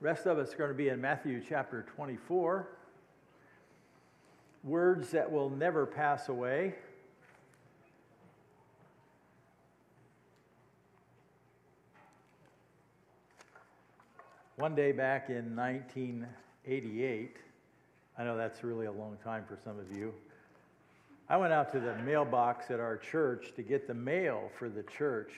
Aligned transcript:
rest 0.00 0.26
of 0.26 0.38
are 0.38 0.56
going 0.56 0.70
to 0.70 0.74
be 0.74 0.88
in 0.88 1.00
Matthew 1.00 1.42
chapter 1.46 1.86
24. 1.96 2.68
Words 4.64 5.10
that 5.10 5.30
will 5.30 5.50
never 5.50 5.86
pass 5.86 6.28
away. 6.28 6.74
One 14.56 14.74
day 14.74 14.92
back 14.92 15.28
in 15.28 15.54
1988, 15.54 17.36
I 18.18 18.24
know 18.24 18.36
that's 18.36 18.64
really 18.64 18.86
a 18.86 18.92
long 18.92 19.18
time 19.22 19.44
for 19.46 19.58
some 19.62 19.78
of 19.78 19.94
you. 19.96 20.14
I 21.28 21.36
went 21.36 21.52
out 21.52 21.70
to 21.72 21.80
the 21.80 21.94
mailbox 21.96 22.70
at 22.70 22.80
our 22.80 22.96
church 22.96 23.52
to 23.56 23.62
get 23.62 23.86
the 23.86 23.94
mail 23.94 24.50
for 24.58 24.68
the 24.68 24.82
church. 24.84 25.32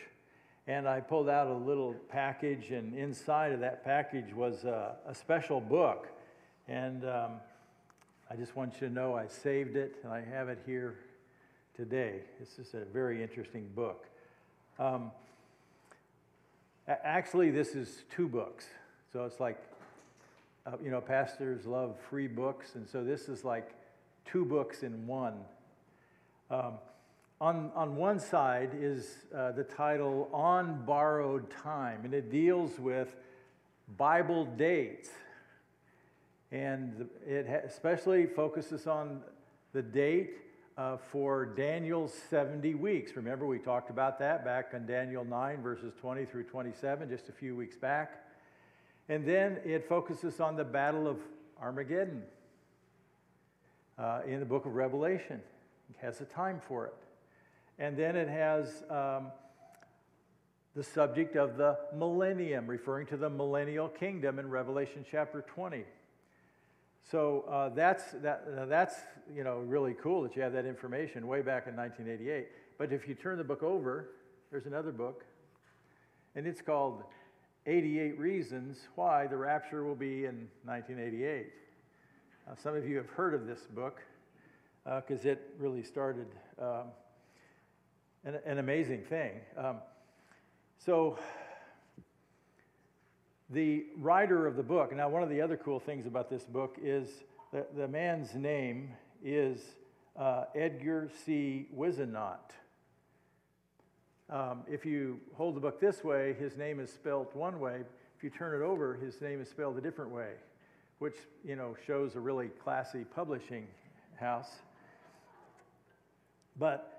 And 0.68 0.86
I 0.86 1.00
pulled 1.00 1.30
out 1.30 1.46
a 1.46 1.54
little 1.54 1.94
package, 2.10 2.72
and 2.72 2.94
inside 2.94 3.52
of 3.52 3.60
that 3.60 3.86
package 3.86 4.34
was 4.34 4.64
a, 4.64 4.96
a 5.06 5.14
special 5.14 5.62
book. 5.62 6.08
And 6.68 7.04
um, 7.04 7.30
I 8.30 8.36
just 8.36 8.54
want 8.54 8.74
you 8.74 8.88
to 8.88 8.92
know 8.92 9.16
I 9.16 9.28
saved 9.28 9.76
it, 9.76 9.96
and 10.04 10.12
I 10.12 10.20
have 10.20 10.50
it 10.50 10.58
here 10.66 10.96
today. 11.74 12.20
This 12.38 12.58
is 12.58 12.74
a 12.74 12.84
very 12.84 13.22
interesting 13.22 13.66
book. 13.74 14.04
Um, 14.78 15.10
actually, 16.86 17.50
this 17.50 17.74
is 17.74 18.02
two 18.14 18.28
books. 18.28 18.66
So 19.10 19.24
it's 19.24 19.40
like, 19.40 19.56
uh, 20.66 20.72
you 20.84 20.90
know, 20.90 21.00
pastors 21.00 21.64
love 21.64 21.96
free 22.10 22.26
books, 22.26 22.74
and 22.74 22.86
so 22.86 23.02
this 23.02 23.30
is 23.30 23.42
like 23.42 23.70
two 24.26 24.44
books 24.44 24.82
in 24.82 25.06
one. 25.06 25.38
Um, 26.50 26.74
on, 27.40 27.70
on 27.74 27.94
one 27.94 28.18
side 28.18 28.70
is 28.74 29.06
uh, 29.34 29.52
the 29.52 29.62
title 29.62 30.28
On 30.32 30.84
Borrowed 30.84 31.48
Time, 31.50 32.00
and 32.04 32.12
it 32.12 32.30
deals 32.30 32.78
with 32.80 33.14
Bible 33.96 34.44
dates. 34.44 35.08
And 36.50 37.08
it 37.26 37.46
especially 37.64 38.26
focuses 38.26 38.86
on 38.86 39.20
the 39.72 39.82
date 39.82 40.38
uh, 40.76 40.96
for 40.96 41.44
Daniel's 41.44 42.12
70 42.30 42.74
weeks. 42.74 43.14
Remember, 43.14 43.46
we 43.46 43.58
talked 43.58 43.90
about 43.90 44.18
that 44.18 44.44
back 44.44 44.72
on 44.74 44.86
Daniel 44.86 45.24
9, 45.24 45.62
verses 45.62 45.92
20 46.00 46.24
through 46.24 46.44
27, 46.44 47.08
just 47.08 47.28
a 47.28 47.32
few 47.32 47.54
weeks 47.54 47.76
back. 47.76 48.24
And 49.08 49.24
then 49.26 49.58
it 49.64 49.88
focuses 49.88 50.40
on 50.40 50.56
the 50.56 50.64
Battle 50.64 51.06
of 51.06 51.18
Armageddon 51.60 52.22
uh, 53.96 54.22
in 54.26 54.40
the 54.40 54.46
book 54.46 54.66
of 54.66 54.74
Revelation. 54.74 55.40
It 55.90 55.96
has 56.00 56.20
a 56.20 56.24
time 56.24 56.60
for 56.66 56.86
it. 56.86 56.94
And 57.78 57.96
then 57.96 58.16
it 58.16 58.28
has 58.28 58.82
um, 58.90 59.28
the 60.74 60.82
subject 60.82 61.36
of 61.36 61.56
the 61.56 61.78
millennium, 61.94 62.66
referring 62.66 63.06
to 63.08 63.16
the 63.16 63.30
millennial 63.30 63.88
kingdom 63.88 64.38
in 64.38 64.48
Revelation 64.48 65.04
chapter 65.08 65.42
20. 65.42 65.84
So 67.10 67.44
uh, 67.48 67.70
that's, 67.70 68.04
that, 68.22 68.44
uh, 68.56 68.66
that's 68.66 68.94
you 69.34 69.44
know, 69.44 69.58
really 69.58 69.94
cool 69.94 70.22
that 70.22 70.36
you 70.36 70.42
have 70.42 70.52
that 70.52 70.66
information 70.66 71.26
way 71.26 71.40
back 71.40 71.66
in 71.66 71.76
1988. 71.76 72.48
But 72.76 72.92
if 72.92 73.08
you 73.08 73.14
turn 73.14 73.38
the 73.38 73.44
book 73.44 73.62
over, 73.62 74.10
there's 74.50 74.66
another 74.66 74.92
book, 74.92 75.24
and 76.34 76.46
it's 76.46 76.60
called 76.60 77.02
88 77.66 78.18
Reasons 78.18 78.78
Why 78.94 79.26
the 79.26 79.36
Rapture 79.36 79.84
Will 79.84 79.94
Be 79.94 80.24
in 80.24 80.48
1988. 80.64 81.46
Now, 82.46 82.54
some 82.62 82.76
of 82.76 82.88
you 82.88 82.96
have 82.96 83.08
heard 83.10 83.34
of 83.34 83.46
this 83.46 83.60
book 83.74 84.00
because 84.84 85.26
uh, 85.26 85.30
it 85.30 85.54
really 85.58 85.82
started 85.82 86.28
um, 86.60 86.84
an, 88.28 88.38
an, 88.44 88.58
amazing 88.58 89.02
thing. 89.04 89.32
Um, 89.56 89.76
so, 90.84 91.18
the 93.48 93.86
writer 93.96 94.46
of 94.46 94.56
the 94.56 94.62
book, 94.62 94.94
now, 94.94 95.08
one 95.08 95.22
of 95.22 95.30
the 95.30 95.40
other 95.40 95.56
cool 95.56 95.80
things 95.80 96.06
about 96.06 96.28
this 96.28 96.44
book 96.44 96.76
is 96.82 97.08
that 97.54 97.74
the 97.74 97.88
man's 97.88 98.34
name 98.34 98.90
is 99.24 99.60
uh, 100.14 100.44
Edgar 100.54 101.08
C. 101.24 101.68
Whisenant. 101.74 102.52
Um, 104.28 104.60
if 104.70 104.84
you 104.84 105.20
hold 105.34 105.56
the 105.56 105.60
book 105.60 105.80
this 105.80 106.04
way, 106.04 106.34
his 106.38 106.54
name 106.58 106.80
is 106.80 106.92
spelled 106.92 107.28
one 107.32 107.58
way. 107.58 107.80
If 108.18 108.22
you 108.22 108.28
turn 108.28 108.60
it 108.60 108.62
over, 108.62 108.94
his 108.94 109.22
name 109.22 109.40
is 109.40 109.48
spelled 109.48 109.78
a 109.78 109.80
different 109.80 110.10
way, 110.10 110.32
which 110.98 111.16
you 111.46 111.56
know 111.56 111.74
shows 111.86 112.14
a 112.14 112.20
really 112.20 112.48
classy 112.62 113.04
publishing 113.04 113.66
house. 114.20 114.50
But 116.58 116.97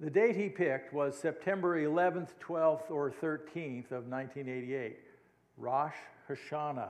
the 0.00 0.08
date 0.08 0.34
he 0.34 0.48
picked 0.48 0.94
was 0.94 1.14
September 1.16 1.78
11th, 1.78 2.30
12th, 2.42 2.90
or 2.90 3.10
13th 3.10 3.92
of 3.92 4.06
1988, 4.06 4.96
Rosh 5.58 5.92
Hashanah. 6.28 6.88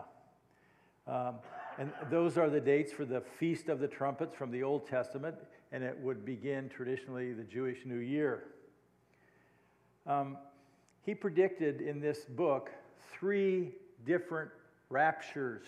Um, 1.08 1.34
and 1.78 1.90
those 2.08 2.38
are 2.38 2.48
the 2.48 2.60
dates 2.60 2.92
for 2.92 3.04
the 3.04 3.20
Feast 3.20 3.68
of 3.68 3.80
the 3.80 3.88
Trumpets 3.88 4.36
from 4.36 4.52
the 4.52 4.62
Old 4.62 4.86
Testament, 4.86 5.34
and 5.72 5.82
it 5.82 5.98
would 5.98 6.24
begin 6.24 6.68
traditionally 6.68 7.32
the 7.32 7.42
Jewish 7.42 7.78
New 7.84 7.98
Year. 7.98 8.44
Um, 10.06 10.36
he 11.02 11.14
predicted 11.14 11.80
in 11.80 12.00
this 12.00 12.20
book 12.26 12.70
three 13.12 13.72
different 14.06 14.50
raptures. 14.88 15.66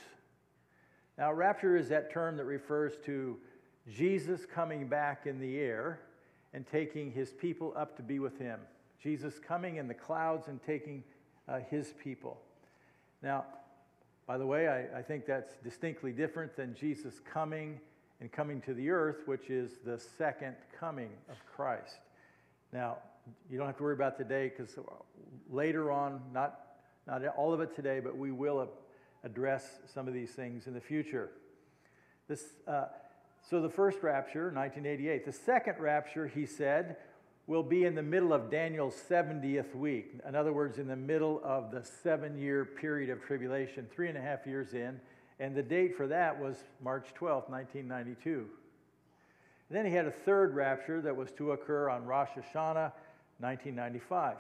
Now, 1.19 1.33
rapture 1.33 1.77
is 1.77 1.89
that 1.89 2.13
term 2.13 2.37
that 2.37 2.45
refers 2.45 2.93
to 3.07 3.37
Jesus 3.91 4.47
coming 4.47 4.87
back 4.87 5.27
in 5.27 5.41
the 5.41 5.59
air 5.59 6.01
and 6.55 6.67
taking 6.67 7.11
his 7.11 7.31
people 7.31 7.73
up 7.77 7.97
to 7.97 8.03
be 8.03 8.19
with 8.19 8.39
him. 8.39 8.61
Jesus 9.03 9.39
coming 9.39 9.77
in 9.77 9.89
the 9.89 9.95
clouds 9.95 10.49
and 10.49 10.61
taking 10.65 11.03
uh, 11.49 11.59
his 11.71 11.93
people. 12.03 12.39
Now, 13.23 13.45
by 14.27 14.39
the 14.39 14.47
way, 14.47 14.69
I, 14.69 14.99
I 14.99 15.03
think 15.03 15.27
that's 15.27 15.55
distinctly 15.65 16.13
different 16.13 16.57
than 16.57 16.75
Jesus 16.75 17.21
coming 17.33 17.81
and 18.21 18.31
coming 18.31 18.61
to 18.63 18.75
the 18.75 18.91
earth, 18.91 19.23
which 19.27 19.51
is 19.51 19.79
the 19.85 19.99
second 19.99 20.55
coming 20.79 21.11
of 21.29 21.37
Christ. 21.57 21.99
Now, 22.73 22.99
you 23.51 23.59
don't 23.59 23.67
have 23.67 23.77
to 23.79 23.83
worry 23.83 23.95
about 23.95 24.17
today 24.17 24.49
because 24.49 24.77
later 25.51 25.91
on, 25.91 26.21
not, 26.33 26.61
not 27.07 27.25
all 27.37 27.53
of 27.53 27.61
it 27.61 27.75
today, 27.75 28.01
but 28.01 28.17
we 28.17 28.31
will 28.31 28.69
address 29.25 29.81
some 29.93 30.09
of 30.09 30.15
these 30.15 30.31
things 30.31 30.67
in 30.67 30.75
the 30.75 30.81
future. 30.81 31.31
This, 32.29 32.45
uh, 32.67 32.87
so 33.49 33.61
the 33.61 33.69
first 33.69 34.03
rapture, 34.03 34.51
1988. 34.53 35.25
The 35.25 35.33
second 35.33 35.79
rapture, 35.79 36.27
he 36.27 36.47
said, 36.47 36.97
will 37.47 37.63
be 37.63 37.85
in 37.85 37.95
the 37.95 38.03
middle 38.03 38.33
of 38.33 38.51
Daniel's 38.51 38.95
70th 39.09 39.75
week. 39.75 40.15
In 40.27 40.35
other 40.35 40.53
words, 40.53 40.79
in 40.79 40.87
the 40.87 40.97
middle 40.97 41.41
of 41.45 41.71
the 41.71 41.85
seven 42.03 42.39
year 42.39 42.65
period 42.65 43.11
of 43.11 43.23
tribulation, 43.23 43.87
three 43.93 44.09
and 44.09 44.17
a 44.17 44.21
half 44.21 44.47
years 44.47 44.75
in. 44.75 45.01
And 45.41 45.57
the 45.57 45.63
date 45.63 45.97
for 45.97 46.07
that 46.07 46.41
was 46.41 46.57
March 46.83 47.09
12, 47.15 47.49
1992. 47.49 48.47
And 49.69 49.79
then 49.79 49.87
he 49.87 49.93
had 49.93 50.07
a 50.07 50.13
third 50.13 50.55
rapture 50.55 51.01
that 51.01 51.17
was 51.17 51.33
to 51.33 51.53
occur 51.53 51.89
on 51.89 52.05
Rosh 52.05 52.29
Hashanah, 52.29 52.93
1995. 53.41 54.37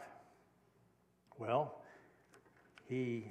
Well, 1.38 1.74
he 2.88 3.26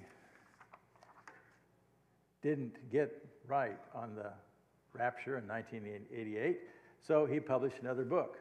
didn't 2.42 2.92
get 2.92 3.26
right 3.48 3.78
on 3.96 4.16
the 4.16 4.32
rapture 4.94 5.38
in 5.38 5.48
1988, 5.48 6.60
so 7.00 7.26
he 7.26 7.40
published 7.40 7.78
another 7.82 8.04
book 8.04 8.38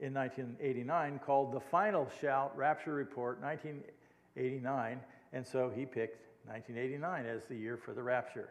in 0.00 0.14
1989 0.14 1.20
called 1.24 1.52
The 1.52 1.60
Final 1.60 2.08
Shout 2.20 2.56
Rapture 2.56 2.94
Report 2.94 3.40
1989, 3.40 5.00
and 5.32 5.46
so 5.46 5.70
he 5.74 5.84
picked 5.84 6.24
1989 6.46 7.26
as 7.26 7.44
the 7.48 7.56
year 7.56 7.76
for 7.76 7.92
the 7.92 8.02
rapture. 8.02 8.50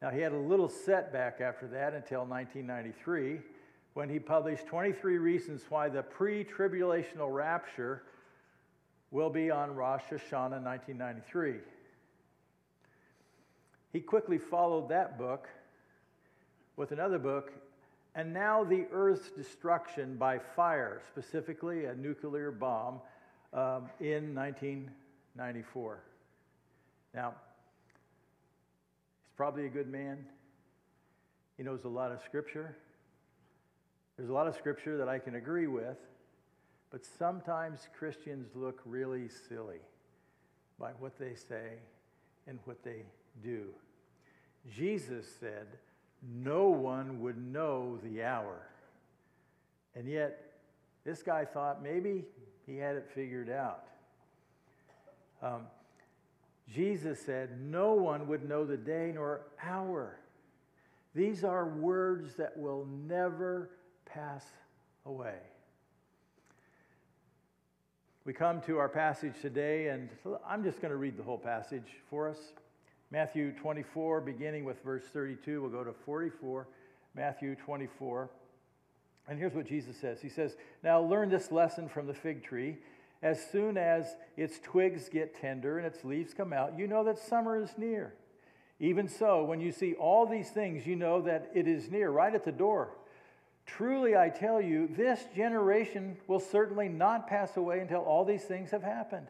Now, 0.00 0.10
he 0.10 0.20
had 0.20 0.32
a 0.32 0.38
little 0.38 0.68
setback 0.68 1.40
after 1.40 1.66
that 1.68 1.92
until 1.92 2.24
1993 2.24 3.40
when 3.92 4.08
he 4.08 4.18
published 4.18 4.66
23 4.66 5.18
reasons 5.18 5.62
why 5.68 5.88
the 5.88 6.02
pre 6.02 6.44
tribulational 6.44 7.32
rapture 7.32 8.02
will 9.10 9.30
be 9.30 9.50
on 9.50 9.74
Rosh 9.74 10.04
Hashanah 10.10 10.62
1993. 10.62 11.56
He 13.92 14.00
quickly 14.00 14.38
followed 14.38 14.88
that 14.88 15.18
book 15.18 15.48
with 16.80 16.92
another 16.92 17.18
book, 17.18 17.52
and 18.14 18.32
now 18.32 18.64
the 18.64 18.86
Earth's 18.90 19.30
destruction 19.32 20.16
by 20.16 20.38
fire, 20.38 21.02
specifically 21.08 21.84
a 21.84 21.94
nuclear 21.94 22.50
bomb, 22.50 23.00
um, 23.52 23.90
in 24.00 24.34
1994. 24.34 26.00
Now, 27.14 27.34
he's 29.22 29.32
probably 29.36 29.66
a 29.66 29.68
good 29.68 29.88
man. 29.88 30.24
He 31.58 31.62
knows 31.62 31.84
a 31.84 31.88
lot 31.88 32.12
of 32.12 32.22
scripture. 32.22 32.74
There's 34.16 34.30
a 34.30 34.32
lot 34.32 34.46
of 34.46 34.54
scripture 34.54 34.96
that 34.96 35.08
I 35.08 35.18
can 35.18 35.34
agree 35.34 35.66
with, 35.66 35.98
but 36.90 37.04
sometimes 37.04 37.88
Christians 37.98 38.48
look 38.54 38.80
really 38.86 39.28
silly 39.28 39.80
by 40.78 40.92
what 40.98 41.18
they 41.18 41.34
say 41.34 41.74
and 42.46 42.58
what 42.64 42.82
they 42.82 43.02
do. 43.42 43.66
Jesus 44.74 45.26
said, 45.38 45.66
No 46.22 46.68
one 46.68 47.20
would 47.20 47.38
know 47.38 47.98
the 48.02 48.22
hour. 48.22 48.66
And 49.94 50.06
yet, 50.08 50.52
this 51.04 51.22
guy 51.22 51.44
thought 51.44 51.82
maybe 51.82 52.24
he 52.66 52.76
had 52.76 52.96
it 52.96 53.08
figured 53.14 53.50
out. 53.50 53.84
Um, 55.42 55.62
Jesus 56.72 57.20
said, 57.20 57.60
No 57.60 57.94
one 57.94 58.28
would 58.28 58.48
know 58.48 58.64
the 58.64 58.76
day 58.76 59.12
nor 59.14 59.42
hour. 59.62 60.18
These 61.14 61.42
are 61.42 61.66
words 61.66 62.34
that 62.36 62.56
will 62.56 62.86
never 62.86 63.70
pass 64.04 64.44
away. 65.04 65.38
We 68.24 68.32
come 68.32 68.60
to 68.62 68.78
our 68.78 68.88
passage 68.88 69.34
today, 69.40 69.88
and 69.88 70.08
I'm 70.46 70.62
just 70.62 70.80
going 70.80 70.92
to 70.92 70.96
read 70.96 71.16
the 71.16 71.22
whole 71.22 71.38
passage 71.38 71.96
for 72.08 72.28
us. 72.28 72.38
Matthew 73.10 73.52
24, 73.52 74.20
beginning 74.20 74.64
with 74.64 74.82
verse 74.84 75.04
32, 75.12 75.60
we'll 75.60 75.70
go 75.70 75.84
to 75.84 75.92
44. 76.04 76.66
Matthew 77.14 77.56
24. 77.56 78.30
And 79.28 79.38
here's 79.38 79.54
what 79.54 79.66
Jesus 79.66 79.96
says 79.96 80.20
He 80.20 80.28
says, 80.28 80.56
Now 80.82 81.00
learn 81.00 81.28
this 81.28 81.52
lesson 81.52 81.88
from 81.88 82.06
the 82.06 82.14
fig 82.14 82.42
tree. 82.42 82.78
As 83.22 83.44
soon 83.50 83.76
as 83.76 84.16
its 84.36 84.58
twigs 84.60 85.10
get 85.10 85.38
tender 85.38 85.76
and 85.76 85.86
its 85.86 86.04
leaves 86.04 86.32
come 86.32 86.54
out, 86.54 86.78
you 86.78 86.86
know 86.86 87.04
that 87.04 87.18
summer 87.18 87.60
is 87.60 87.70
near. 87.76 88.14
Even 88.78 89.08
so, 89.08 89.44
when 89.44 89.60
you 89.60 89.72
see 89.72 89.92
all 89.92 90.24
these 90.24 90.48
things, 90.48 90.86
you 90.86 90.96
know 90.96 91.20
that 91.20 91.50
it 91.54 91.68
is 91.68 91.90
near, 91.90 92.10
right 92.10 92.34
at 92.34 92.46
the 92.46 92.52
door. 92.52 92.96
Truly, 93.66 94.16
I 94.16 94.30
tell 94.30 94.58
you, 94.58 94.88
this 94.88 95.20
generation 95.36 96.16
will 96.26 96.40
certainly 96.40 96.88
not 96.88 97.28
pass 97.28 97.58
away 97.58 97.80
until 97.80 98.00
all 98.00 98.24
these 98.24 98.44
things 98.44 98.70
have 98.70 98.82
happened. 98.82 99.26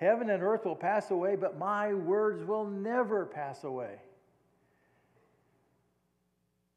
Heaven 0.00 0.30
and 0.30 0.42
earth 0.42 0.64
will 0.64 0.76
pass 0.76 1.10
away, 1.10 1.36
but 1.36 1.58
my 1.58 1.92
words 1.92 2.42
will 2.42 2.64
never 2.64 3.26
pass 3.26 3.64
away. 3.64 3.96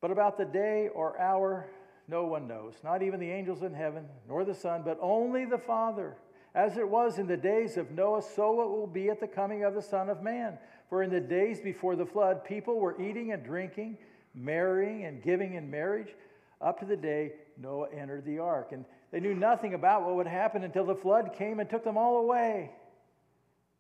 But 0.02 0.12
about 0.12 0.38
the 0.38 0.44
day 0.44 0.90
or 0.94 1.18
hour, 1.18 1.66
no 2.10 2.26
one 2.26 2.50
knows, 2.50 2.74
not 2.84 3.02
even 3.02 3.22
the 3.22 3.32
angels 3.32 3.64
in 3.64 3.74
heaven, 3.74 4.10
nor 4.28 4.44
the 4.44 4.54
Son, 4.54 4.82
but 4.84 4.98
only 5.02 5.46
the 5.46 5.58
Father. 5.58 6.18
As 6.54 6.76
it 6.76 6.88
was 6.88 7.18
in 7.18 7.26
the 7.26 7.38
days 7.38 7.78
of 7.78 7.92
Noah, 7.92 8.22
so 8.22 8.62
it 8.62 8.70
will 8.70 8.88
be 8.88 9.10
at 9.10 9.22
the 9.22 9.28
coming 9.28 9.64
of 9.64 9.74
the 9.74 9.82
Son 9.82 10.10
of 10.10 10.22
Man. 10.22 10.58
For 10.90 11.02
in 11.02 11.10
the 11.10 11.22
days 11.22 11.62
before 11.62 11.96
the 11.96 12.06
flood, 12.06 12.44
people 12.44 12.78
were 12.78 13.02
eating 13.02 13.32
and 13.32 13.42
drinking, 13.42 13.98
marrying 14.36 15.06
and 15.06 15.24
giving 15.24 15.54
in 15.54 15.72
marriage, 15.72 16.14
up 16.60 16.78
to 16.82 16.86
the 16.86 16.98
day 16.98 17.32
Noah 17.58 17.88
entered 17.96 18.26
the 18.26 18.40
ark. 18.40 18.74
And 18.74 18.84
they 19.12 19.22
knew 19.22 19.34
nothing 19.34 19.76
about 19.76 20.04
what 20.04 20.16
would 20.18 20.28
happen 20.28 20.66
until 20.66 20.86
the 20.86 20.96
flood 20.96 21.32
came 21.38 21.62
and 21.62 21.70
took 21.70 21.86
them 21.86 21.98
all 21.98 22.18
away. 22.18 22.72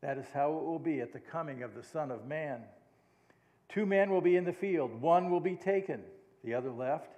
That 0.03 0.17
is 0.17 0.25
how 0.33 0.49
it 0.49 0.63
will 0.65 0.79
be 0.79 0.99
at 0.99 1.13
the 1.13 1.19
coming 1.19 1.63
of 1.63 1.75
the 1.75 1.81
Son 1.81 2.11
of 2.11 2.27
Man. 2.27 2.59
Two 3.69 3.85
men 3.85 4.11
will 4.11 4.19
be 4.19 4.35
in 4.35 4.43
the 4.43 4.51
field, 4.51 5.01
one 5.01 5.31
will 5.31 5.39
be 5.39 5.55
taken, 5.55 6.01
the 6.43 6.53
other 6.53 6.71
left. 6.71 7.15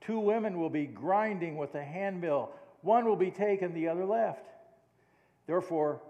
Two 0.00 0.18
women 0.18 0.58
will 0.58 0.68
be 0.68 0.86
grinding 0.86 1.56
with 1.56 1.76
a 1.76 1.84
handmill, 1.84 2.50
one 2.82 3.06
will 3.06 3.16
be 3.16 3.30
taken, 3.30 3.72
the 3.72 3.86
other 3.86 4.04
left. 4.04 4.44
Therefore, 5.46 6.02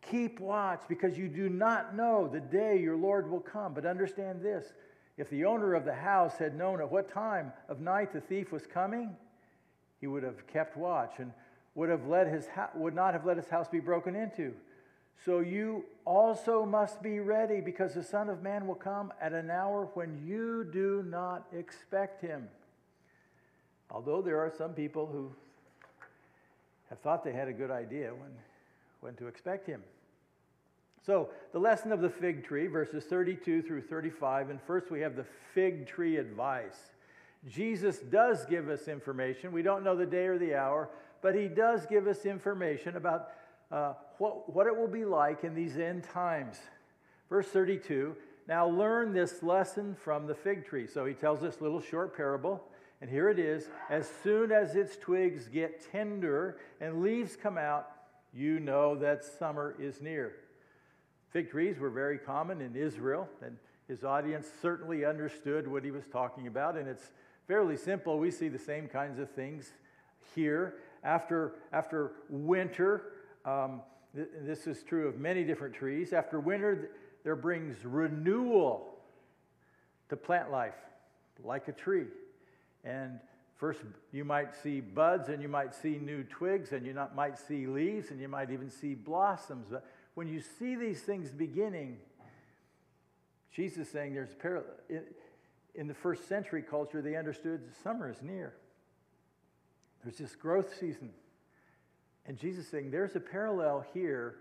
keep 0.00 0.38
watch 0.38 0.82
because 0.88 1.18
you 1.18 1.26
do 1.26 1.48
not 1.48 1.96
know 1.96 2.28
the 2.32 2.40
day 2.40 2.78
your 2.80 2.96
Lord 2.96 3.28
will 3.28 3.40
come. 3.40 3.74
But 3.74 3.84
understand 3.84 4.42
this 4.42 4.72
if 5.16 5.28
the 5.28 5.44
owner 5.44 5.74
of 5.74 5.84
the 5.84 5.94
house 5.94 6.36
had 6.38 6.56
known 6.56 6.80
at 6.80 6.90
what 6.90 7.12
time 7.12 7.52
of 7.68 7.80
night 7.80 8.12
the 8.12 8.20
thief 8.20 8.52
was 8.52 8.64
coming, 8.64 9.16
he 10.00 10.06
would 10.06 10.22
have 10.22 10.46
kept 10.46 10.76
watch 10.76 11.14
and 11.18 11.32
would, 11.74 11.88
have 11.88 12.06
let 12.06 12.28
his 12.28 12.46
would 12.76 12.94
not 12.94 13.12
have 13.12 13.26
let 13.26 13.36
his 13.36 13.48
house 13.48 13.66
be 13.66 13.80
broken 13.80 14.14
into. 14.14 14.54
So 15.24 15.40
you 15.40 15.84
also 16.04 16.64
must 16.64 17.02
be 17.02 17.20
ready 17.20 17.60
because 17.60 17.94
the 17.94 18.02
Son 18.02 18.28
of 18.28 18.42
Man 18.42 18.66
will 18.66 18.74
come 18.74 19.12
at 19.20 19.32
an 19.32 19.50
hour 19.50 19.88
when 19.94 20.22
you 20.26 20.66
do 20.72 21.04
not 21.08 21.46
expect 21.52 22.20
him. 22.20 22.48
Although 23.90 24.22
there 24.22 24.40
are 24.40 24.52
some 24.56 24.72
people 24.72 25.06
who 25.06 25.30
have 26.90 26.98
thought 27.00 27.24
they 27.24 27.32
had 27.32 27.48
a 27.48 27.52
good 27.52 27.70
idea 27.70 28.10
when 28.10 28.30
when 29.04 29.14
to 29.16 29.26
expect 29.26 29.66
him. 29.66 29.82
So, 31.04 31.28
the 31.52 31.58
lesson 31.58 31.92
of 31.92 32.00
the 32.00 32.08
fig 32.08 32.46
tree, 32.46 32.66
verses 32.66 33.04
32 33.04 33.60
through 33.60 33.82
35, 33.82 34.48
and 34.48 34.60
first 34.62 34.90
we 34.90 35.00
have 35.00 35.14
the 35.14 35.26
fig 35.52 35.86
tree 35.86 36.16
advice. 36.16 36.78
Jesus 37.46 37.98
does 37.98 38.46
give 38.46 38.70
us 38.70 38.88
information. 38.88 39.52
We 39.52 39.60
don't 39.60 39.84
know 39.84 39.94
the 39.94 40.06
day 40.06 40.26
or 40.26 40.38
the 40.38 40.54
hour, 40.54 40.88
but 41.20 41.34
he 41.34 41.48
does 41.48 41.84
give 41.84 42.06
us 42.06 42.24
information 42.24 42.96
about 42.96 43.28
uh, 43.74 43.94
what, 44.18 44.54
what 44.54 44.66
it 44.68 44.76
will 44.76 44.88
be 44.88 45.04
like 45.04 45.42
in 45.42 45.54
these 45.54 45.76
end 45.76 46.04
times. 46.04 46.58
Verse 47.28 47.48
32 47.48 48.14
Now 48.46 48.68
learn 48.68 49.12
this 49.12 49.42
lesson 49.42 49.96
from 49.96 50.26
the 50.28 50.34
fig 50.34 50.64
tree. 50.64 50.86
So 50.86 51.04
he 51.04 51.12
tells 51.12 51.40
this 51.40 51.60
little 51.60 51.80
short 51.80 52.16
parable, 52.16 52.62
and 53.00 53.10
here 53.10 53.28
it 53.28 53.40
is. 53.40 53.68
As 53.90 54.08
soon 54.22 54.52
as 54.52 54.76
its 54.76 54.96
twigs 54.96 55.48
get 55.48 55.90
tender 55.90 56.58
and 56.80 57.02
leaves 57.02 57.34
come 57.34 57.58
out, 57.58 57.90
you 58.32 58.60
know 58.60 58.94
that 58.96 59.24
summer 59.24 59.74
is 59.80 60.00
near. 60.00 60.36
Fig 61.30 61.50
trees 61.50 61.80
were 61.80 61.90
very 61.90 62.18
common 62.18 62.60
in 62.60 62.76
Israel, 62.76 63.28
and 63.44 63.56
his 63.88 64.04
audience 64.04 64.46
certainly 64.62 65.04
understood 65.04 65.66
what 65.66 65.82
he 65.82 65.90
was 65.90 66.06
talking 66.06 66.46
about. 66.46 66.76
And 66.76 66.88
it's 66.88 67.10
fairly 67.48 67.76
simple. 67.76 68.20
We 68.20 68.30
see 68.30 68.46
the 68.46 68.58
same 68.58 68.86
kinds 68.86 69.18
of 69.18 69.30
things 69.32 69.72
here. 70.36 70.74
After, 71.02 71.54
after 71.72 72.12
winter, 72.30 73.13
um, 73.44 73.82
th- 74.14 74.28
this 74.42 74.66
is 74.66 74.82
true 74.82 75.08
of 75.08 75.18
many 75.18 75.44
different 75.44 75.74
trees. 75.74 76.12
After 76.12 76.40
winter, 76.40 76.90
there 77.24 77.36
brings 77.36 77.84
renewal 77.84 78.94
to 80.08 80.16
plant 80.16 80.50
life, 80.50 80.74
like 81.42 81.68
a 81.68 81.72
tree. 81.72 82.06
And 82.84 83.18
First, 83.56 83.80
you 84.12 84.24
might 84.24 84.54
see 84.62 84.80
buds 84.80 85.28
and 85.28 85.40
you 85.40 85.48
might 85.48 85.74
see 85.74 85.96
new 85.96 86.24
twigs 86.24 86.72
and 86.72 86.84
you 86.84 86.92
not, 86.92 87.14
might 87.14 87.38
see 87.38 87.66
leaves 87.66 88.10
and 88.10 88.20
you 88.20 88.28
might 88.28 88.50
even 88.50 88.68
see 88.68 88.94
blossoms. 88.94 89.68
But 89.70 89.86
when 90.14 90.28
you 90.28 90.42
see 90.58 90.74
these 90.74 91.00
things 91.00 91.30
beginning, 91.30 91.98
Jesus 93.52 93.86
is 93.86 93.88
saying 93.88 94.14
there's 94.14 94.32
a 94.32 94.36
parallel. 94.36 94.66
In 95.74 95.86
the 95.86 95.94
first 95.94 96.28
century 96.28 96.62
culture, 96.62 97.00
they 97.00 97.16
understood 97.16 97.62
summer 97.82 98.10
is 98.10 98.20
near. 98.22 98.54
There's 100.02 100.18
this 100.18 100.34
growth 100.34 100.76
season. 100.78 101.10
And 102.26 102.38
Jesus 102.38 102.66
saying 102.68 102.90
there's 102.90 103.16
a 103.16 103.20
parallel 103.20 103.84
here 103.92 104.36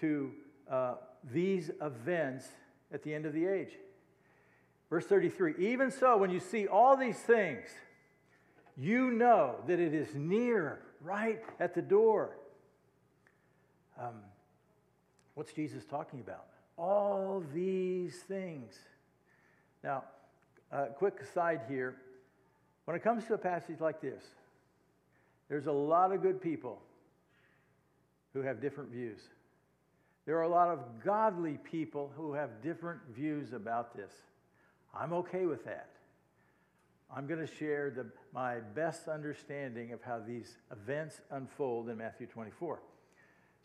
to 0.00 0.30
uh, 0.70 0.94
these 1.32 1.70
events 1.80 2.46
at 2.92 3.02
the 3.02 3.14
end 3.14 3.26
of 3.26 3.32
the 3.32 3.46
age. 3.46 3.72
Verse 4.88 5.04
33 5.06 5.54
Even 5.58 5.90
so, 5.90 6.16
when 6.16 6.30
you 6.30 6.40
see 6.40 6.66
all 6.66 6.96
these 6.96 7.18
things, 7.18 7.68
you 8.76 9.10
know 9.10 9.56
that 9.66 9.80
it 9.80 9.94
is 9.94 10.14
near, 10.14 10.80
right 11.00 11.42
at 11.60 11.74
the 11.74 11.82
door. 11.82 12.36
Um, 13.98 14.20
what's 15.34 15.52
Jesus 15.52 15.84
talking 15.84 16.20
about? 16.20 16.46
All 16.76 17.42
these 17.54 18.16
things. 18.28 18.74
Now, 19.82 20.04
a 20.70 20.86
quick 20.86 21.20
aside 21.20 21.62
here. 21.68 21.96
When 22.84 22.96
it 22.96 23.02
comes 23.02 23.24
to 23.26 23.34
a 23.34 23.38
passage 23.38 23.80
like 23.80 24.00
this, 24.00 24.22
there's 25.48 25.66
a 25.66 25.72
lot 25.72 26.12
of 26.12 26.22
good 26.22 26.40
people 26.40 26.80
who 28.36 28.42
have 28.42 28.60
different 28.60 28.90
views. 28.90 29.20
There 30.26 30.36
are 30.36 30.42
a 30.42 30.48
lot 30.48 30.68
of 30.68 31.02
godly 31.02 31.58
people 31.64 32.12
who 32.16 32.34
have 32.34 32.60
different 32.62 33.00
views 33.14 33.54
about 33.54 33.96
this. 33.96 34.12
I'm 34.94 35.14
okay 35.14 35.46
with 35.46 35.64
that. 35.64 35.88
I'm 37.14 37.26
going 37.26 37.40
to 37.40 37.46
share 37.46 37.90
the, 37.90 38.04
my 38.34 38.56
best 38.74 39.08
understanding 39.08 39.92
of 39.92 40.02
how 40.02 40.18
these 40.18 40.58
events 40.70 41.22
unfold 41.30 41.88
in 41.88 41.96
Matthew 41.96 42.26
24. 42.26 42.82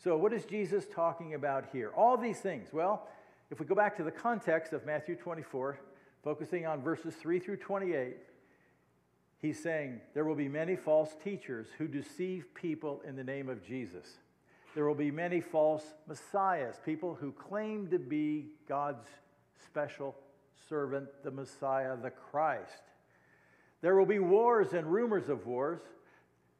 So, 0.01 0.15
what 0.15 0.31
is 0.31 0.45
Jesus 0.45 0.85
talking 0.95 1.33
about 1.33 1.65
here? 1.73 1.89
All 1.89 2.15
these 2.15 2.39
things. 2.39 2.69
Well, 2.71 3.09
if 3.49 3.59
we 3.59 3.65
go 3.65 3.75
back 3.75 3.97
to 3.97 4.03
the 4.03 4.11
context 4.11 4.71
of 4.71 4.85
Matthew 4.85 5.17
24, 5.17 5.79
focusing 6.23 6.65
on 6.65 6.81
verses 6.81 7.13
3 7.15 7.39
through 7.39 7.57
28, 7.57 8.15
he's 9.41 9.61
saying 9.61 9.99
there 10.13 10.23
will 10.23 10.35
be 10.35 10.47
many 10.47 10.77
false 10.77 11.13
teachers 11.21 11.67
who 11.77 11.89
deceive 11.89 12.45
people 12.53 13.01
in 13.05 13.17
the 13.17 13.23
name 13.23 13.49
of 13.49 13.65
Jesus. 13.65 14.07
There 14.73 14.85
will 14.85 14.95
be 14.95 15.11
many 15.11 15.41
false 15.41 15.83
messiahs, 16.07 16.75
people 16.85 17.13
who 17.13 17.31
claim 17.31 17.87
to 17.87 17.99
be 17.99 18.47
God's 18.67 19.07
special 19.65 20.15
servant, 20.69 21.09
the 21.23 21.31
Messiah, 21.31 21.97
the 21.97 22.09
Christ. 22.09 22.81
There 23.81 23.95
will 23.95 24.05
be 24.05 24.19
wars 24.19 24.73
and 24.73 24.87
rumors 24.87 25.27
of 25.27 25.45
wars. 25.45 25.81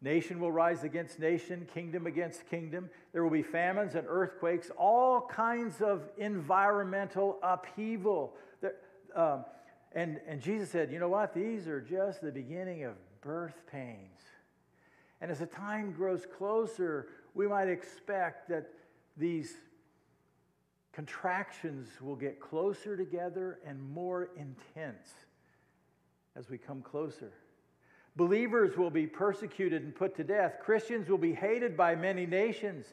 Nation 0.01 0.39
will 0.39 0.51
rise 0.51 0.83
against 0.83 1.19
nation, 1.19 1.67
kingdom 1.73 2.07
against 2.07 2.49
kingdom. 2.49 2.89
There 3.13 3.23
will 3.23 3.31
be 3.31 3.43
famines 3.43 3.95
and 3.95 4.05
earthquakes, 4.09 4.71
all 4.75 5.21
kinds 5.21 5.81
of 5.81 6.01
environmental 6.17 7.37
upheaval. 7.43 8.33
There, 8.61 8.73
um, 9.15 9.45
and, 9.93 10.19
and 10.27 10.41
Jesus 10.41 10.71
said, 10.71 10.91
You 10.91 10.99
know 10.99 11.09
what? 11.09 11.33
These 11.33 11.67
are 11.67 11.79
just 11.79 12.21
the 12.21 12.31
beginning 12.31 12.83
of 12.83 12.93
birth 13.21 13.61
pains. 13.71 14.19
And 15.21 15.29
as 15.29 15.39
the 15.39 15.45
time 15.45 15.91
grows 15.91 16.25
closer, 16.37 17.07
we 17.33 17.47
might 17.47 17.67
expect 17.67 18.49
that 18.49 18.67
these 19.17 19.53
contractions 20.93 21.87
will 22.01 22.15
get 22.15 22.39
closer 22.39 22.97
together 22.97 23.59
and 23.65 23.81
more 23.93 24.29
intense 24.35 25.07
as 26.35 26.49
we 26.49 26.57
come 26.57 26.81
closer. 26.81 27.31
Believers 28.15 28.77
will 28.77 28.89
be 28.89 29.07
persecuted 29.07 29.83
and 29.83 29.95
put 29.95 30.15
to 30.17 30.23
death. 30.23 30.55
Christians 30.61 31.09
will 31.09 31.17
be 31.17 31.33
hated 31.33 31.77
by 31.77 31.95
many 31.95 32.25
nations. 32.25 32.85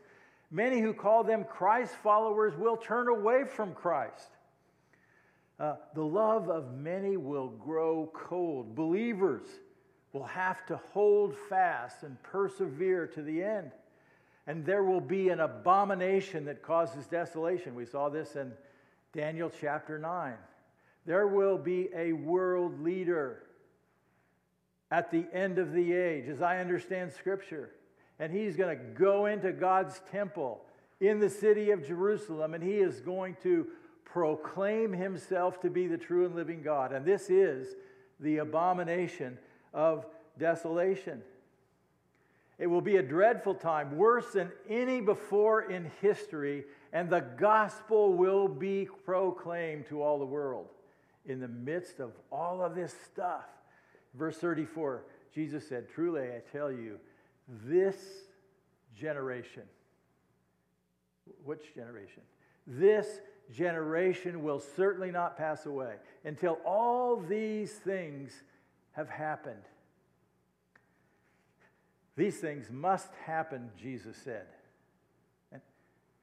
Many 0.51 0.81
who 0.81 0.95
call 0.95 1.25
them 1.25 1.45
Christ 1.45 1.95
followers 2.03 2.57
will 2.57 2.77
turn 2.77 3.09
away 3.09 3.45
from 3.45 3.75
Christ. 3.75 4.31
Uh, 5.59 5.75
the 5.95 6.05
love 6.05 6.49
of 6.49 6.73
many 6.73 7.17
will 7.17 7.49
grow 7.49 8.11
cold. 8.15 8.77
Believers 8.77 9.43
will 10.13 10.25
have 10.25 10.65
to 10.67 10.77
hold 10.93 11.35
fast 11.49 12.05
and 12.05 12.23
persevere 12.23 13.09
to 13.09 13.23
the 13.23 13.43
end. 13.43 13.73
And 14.49 14.65
there 14.65 14.83
will 14.83 15.03
be 15.03 15.29
an 15.29 15.41
abomination 15.41 16.47
that 16.47 16.63
causes 16.63 17.07
desolation. 17.07 17.75
We 17.75 17.85
saw 17.85 18.09
this 18.09 18.35
in 18.35 18.53
Daniel 19.13 19.53
chapter 19.61 19.99
9. 19.99 20.33
There 21.05 21.27
will 21.27 21.59
be 21.59 21.91
a 21.95 22.15
world 22.15 22.83
leader 22.83 23.43
at 24.91 25.11
the 25.11 25.27
end 25.35 25.59
of 25.59 25.73
the 25.73 25.93
age, 25.93 26.29
as 26.29 26.41
I 26.41 26.61
understand 26.61 27.13
Scripture. 27.13 27.73
And 28.19 28.33
he's 28.33 28.57
going 28.57 28.77
to 28.77 28.83
go 28.83 29.27
into 29.27 29.53
God's 29.53 30.01
temple 30.11 30.63
in 30.99 31.21
the 31.21 31.29
city 31.29 31.71
of 31.71 31.87
Jerusalem, 31.87 32.55
and 32.55 32.65
he 32.65 32.79
is 32.79 33.01
going 33.01 33.37
to 33.43 33.67
proclaim 34.07 34.95
himself 34.95 35.61
to 35.61 35.69
be 35.69 35.87
the 35.87 35.99
true 35.99 36.25
and 36.25 36.35
living 36.35 36.63
God. 36.63 36.93
And 36.93 37.05
this 37.05 37.29
is 37.29 37.75
the 38.19 38.39
abomination 38.39 39.39
of 39.75 40.07
desolation. 40.39 41.23
It 42.59 42.67
will 42.67 42.81
be 42.81 42.97
a 42.97 43.03
dreadful 43.03 43.55
time, 43.55 43.97
worse 43.97 44.33
than 44.33 44.51
any 44.69 45.01
before 45.01 45.71
in 45.71 45.91
history, 46.01 46.65
and 46.93 47.09
the 47.09 47.21
gospel 47.21 48.13
will 48.13 48.49
be 48.49 48.89
proclaimed 49.05 49.87
to 49.89 50.03
all 50.03 50.19
the 50.19 50.27
world 50.27 50.69
in 51.25 51.39
the 51.41 51.49
midst 51.49 52.01
of 52.01 52.13
all 52.33 52.63
of 52.63 52.75
this 52.75 52.95
stuff. 53.07 53.45
Verse 54.15 54.39
34, 54.39 55.05
Jesus 55.33 55.69
said, 55.69 55.89
Truly 55.89 56.23
I 56.23 56.43
tell 56.51 56.73
you, 56.73 56.99
this 57.65 57.97
generation, 58.97 59.63
which 61.45 61.75
generation? 61.75 62.23
This 62.67 63.21
generation 63.55 64.43
will 64.43 64.61
certainly 64.61 65.11
not 65.11 65.39
pass 65.39 65.67
away 65.67 65.95
until 66.25 66.59
all 66.65 67.17
these 67.17 67.73
things 67.73 68.33
have 68.93 69.09
happened. 69.09 69.63
These 72.19 72.39
things 72.39 72.69
must 72.69 73.15
happen, 73.25 73.71
Jesus 73.81 74.17
said. 74.17 74.47
And 75.53 75.63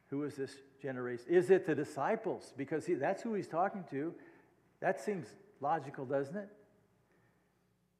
who 0.09 0.25
is 0.25 0.35
this 0.35 0.51
generation? 0.81 1.25
Is 1.29 1.49
it 1.49 1.65
the 1.65 1.73
disciples? 1.73 2.53
Because 2.57 2.85
he, 2.85 2.95
that's 2.95 3.23
who 3.23 3.33
he's 3.33 3.47
talking 3.47 3.85
to. 3.91 4.13
That 4.81 4.99
seems 4.99 5.25
logical, 5.61 6.03
doesn't 6.03 6.35
it? 6.35 6.49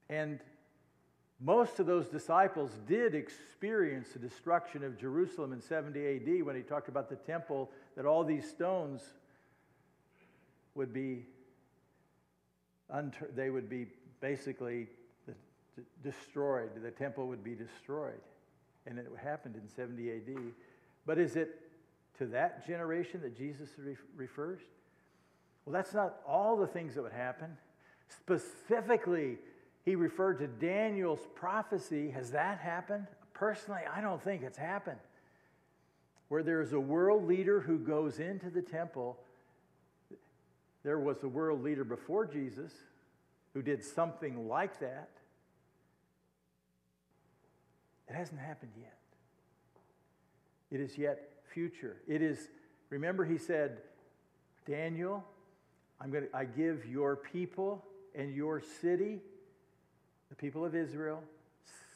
And 0.09 0.41
most 1.39 1.79
of 1.79 1.85
those 1.85 2.07
disciples 2.07 2.71
did 2.85 3.15
experience 3.15 4.09
the 4.09 4.19
destruction 4.19 4.83
of 4.83 4.99
Jerusalem 4.99 5.53
in 5.53 5.61
70 5.61 5.99
AD 6.17 6.45
when 6.45 6.57
he 6.57 6.63
talked 6.63 6.89
about 6.89 7.09
the 7.09 7.15
temple, 7.15 7.71
that 7.95 8.05
all 8.05 8.25
these 8.25 8.45
stones 8.45 9.03
would 10.73 10.91
be, 10.91 11.23
they 13.33 13.49
would 13.49 13.69
be 13.69 13.87
basically 14.19 14.87
destroyed. 16.03 16.69
The 16.81 16.91
temple 16.91 17.27
would 17.27 17.43
be 17.43 17.55
destroyed. 17.55 18.21
And 18.85 18.99
it 18.99 19.07
happened 19.21 19.55
in 19.55 19.67
70 19.67 20.11
AD. 20.11 20.37
But 21.05 21.17
is 21.17 21.35
it 21.35 21.59
to 22.17 22.25
that 22.27 22.65
generation 22.65 23.21
that 23.21 23.37
Jesus 23.37 23.69
refers? 24.15 24.59
Well, 25.65 25.73
that's 25.73 25.93
not 25.93 26.17
all 26.27 26.55
the 26.55 26.67
things 26.67 26.95
that 26.95 27.01
would 27.01 27.11
happen. 27.11 27.57
Specifically, 28.09 29.37
he 29.83 29.95
referred 29.95 30.39
to 30.39 30.47
Daniel's 30.47 31.27
prophecy. 31.35 32.09
Has 32.11 32.31
that 32.31 32.59
happened? 32.59 33.07
Personally, 33.33 33.81
I 33.93 34.01
don't 34.01 34.21
think 34.21 34.43
it's 34.43 34.57
happened. 34.57 34.99
Where 36.29 36.43
there 36.43 36.61
is 36.61 36.73
a 36.73 36.79
world 36.79 37.27
leader 37.27 37.59
who 37.59 37.77
goes 37.77 38.19
into 38.19 38.49
the 38.49 38.61
temple, 38.61 39.17
there 40.83 40.99
was 40.99 41.23
a 41.23 41.27
world 41.27 41.63
leader 41.63 41.83
before 41.83 42.25
Jesus 42.25 42.71
who 43.53 43.61
did 43.61 43.83
something 43.83 44.47
like 44.47 44.79
that. 44.79 45.09
It 48.09 48.15
hasn't 48.15 48.39
happened 48.39 48.71
yet. 48.77 48.97
It 50.71 50.79
is 50.79 50.97
yet 50.97 51.29
future. 51.53 51.97
It 52.07 52.21
is, 52.21 52.49
remember, 52.89 53.25
he 53.25 53.37
said, 53.37 53.77
Daniel, 54.67 55.23
I'm 56.01 56.11
going 56.11 56.25
to, 56.25 56.35
I 56.35 56.45
give 56.45 56.85
your 56.85 57.15
people 57.15 57.83
and 58.13 58.33
your 58.33 58.61
city 58.81 59.19
the 60.29 60.35
people 60.35 60.65
of 60.65 60.75
Israel 60.75 61.21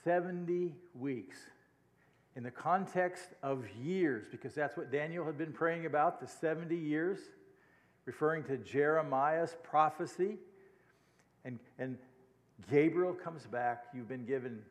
70 0.04 0.76
weeks 0.96 1.38
in 2.36 2.44
the 2.44 2.52
context 2.52 3.30
of 3.44 3.66
years, 3.82 4.26
because 4.30 4.54
that's 4.54 4.78
what 4.78 4.92
Daniel 4.92 5.26
had 5.26 5.38
been 5.38 5.52
praying 5.52 5.86
about 5.86 6.22
the 6.22 6.28
70 6.28 6.76
years, 6.76 7.20
referring 8.06 8.44
to 8.46 8.58
Jeremiah's 8.58 9.58
prophecy. 9.64 10.38
And, 11.44 11.60
and 11.80 11.98
Gabriel 12.72 13.14
comes 13.14 13.46
back. 13.46 13.86
You've 13.94 14.08
been 14.08 14.26
given 14.26 14.62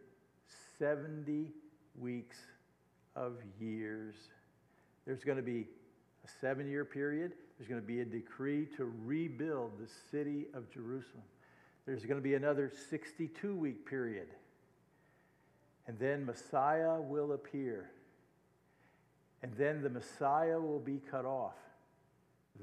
70 0.78 1.52
weeks 1.99 2.37
of 3.16 3.35
years. 3.61 4.14
There's 5.06 5.25
going 5.25 5.37
to 5.37 5.42
be 5.42 5.66
a 6.25 6.28
seven 6.40 6.68
year 6.68 6.85
period. 6.85 7.32
There's 7.58 7.68
going 7.68 7.80
to 7.80 7.87
be 7.87 8.00
a 8.00 8.04
decree 8.04 8.66
to 8.76 8.92
rebuild 9.04 9.73
the 9.78 9.88
city 10.11 10.47
of 10.54 10.70
Jerusalem. 10.70 11.25
There's 11.87 12.04
going 12.04 12.18
to 12.18 12.23
be 12.23 12.35
another 12.35 12.70
62 12.90 13.54
week 13.54 13.88
period. 13.88 14.28
And 15.87 15.99
then 15.99 16.26
Messiah 16.26 17.00
will 17.00 17.32
appear. 17.32 17.90
And 19.42 19.52
then 19.56 19.82
the 19.82 19.88
Messiah 19.88 20.61
will 20.61 20.80
be 20.80 21.00
cut 21.11 21.25
off. 21.25 21.56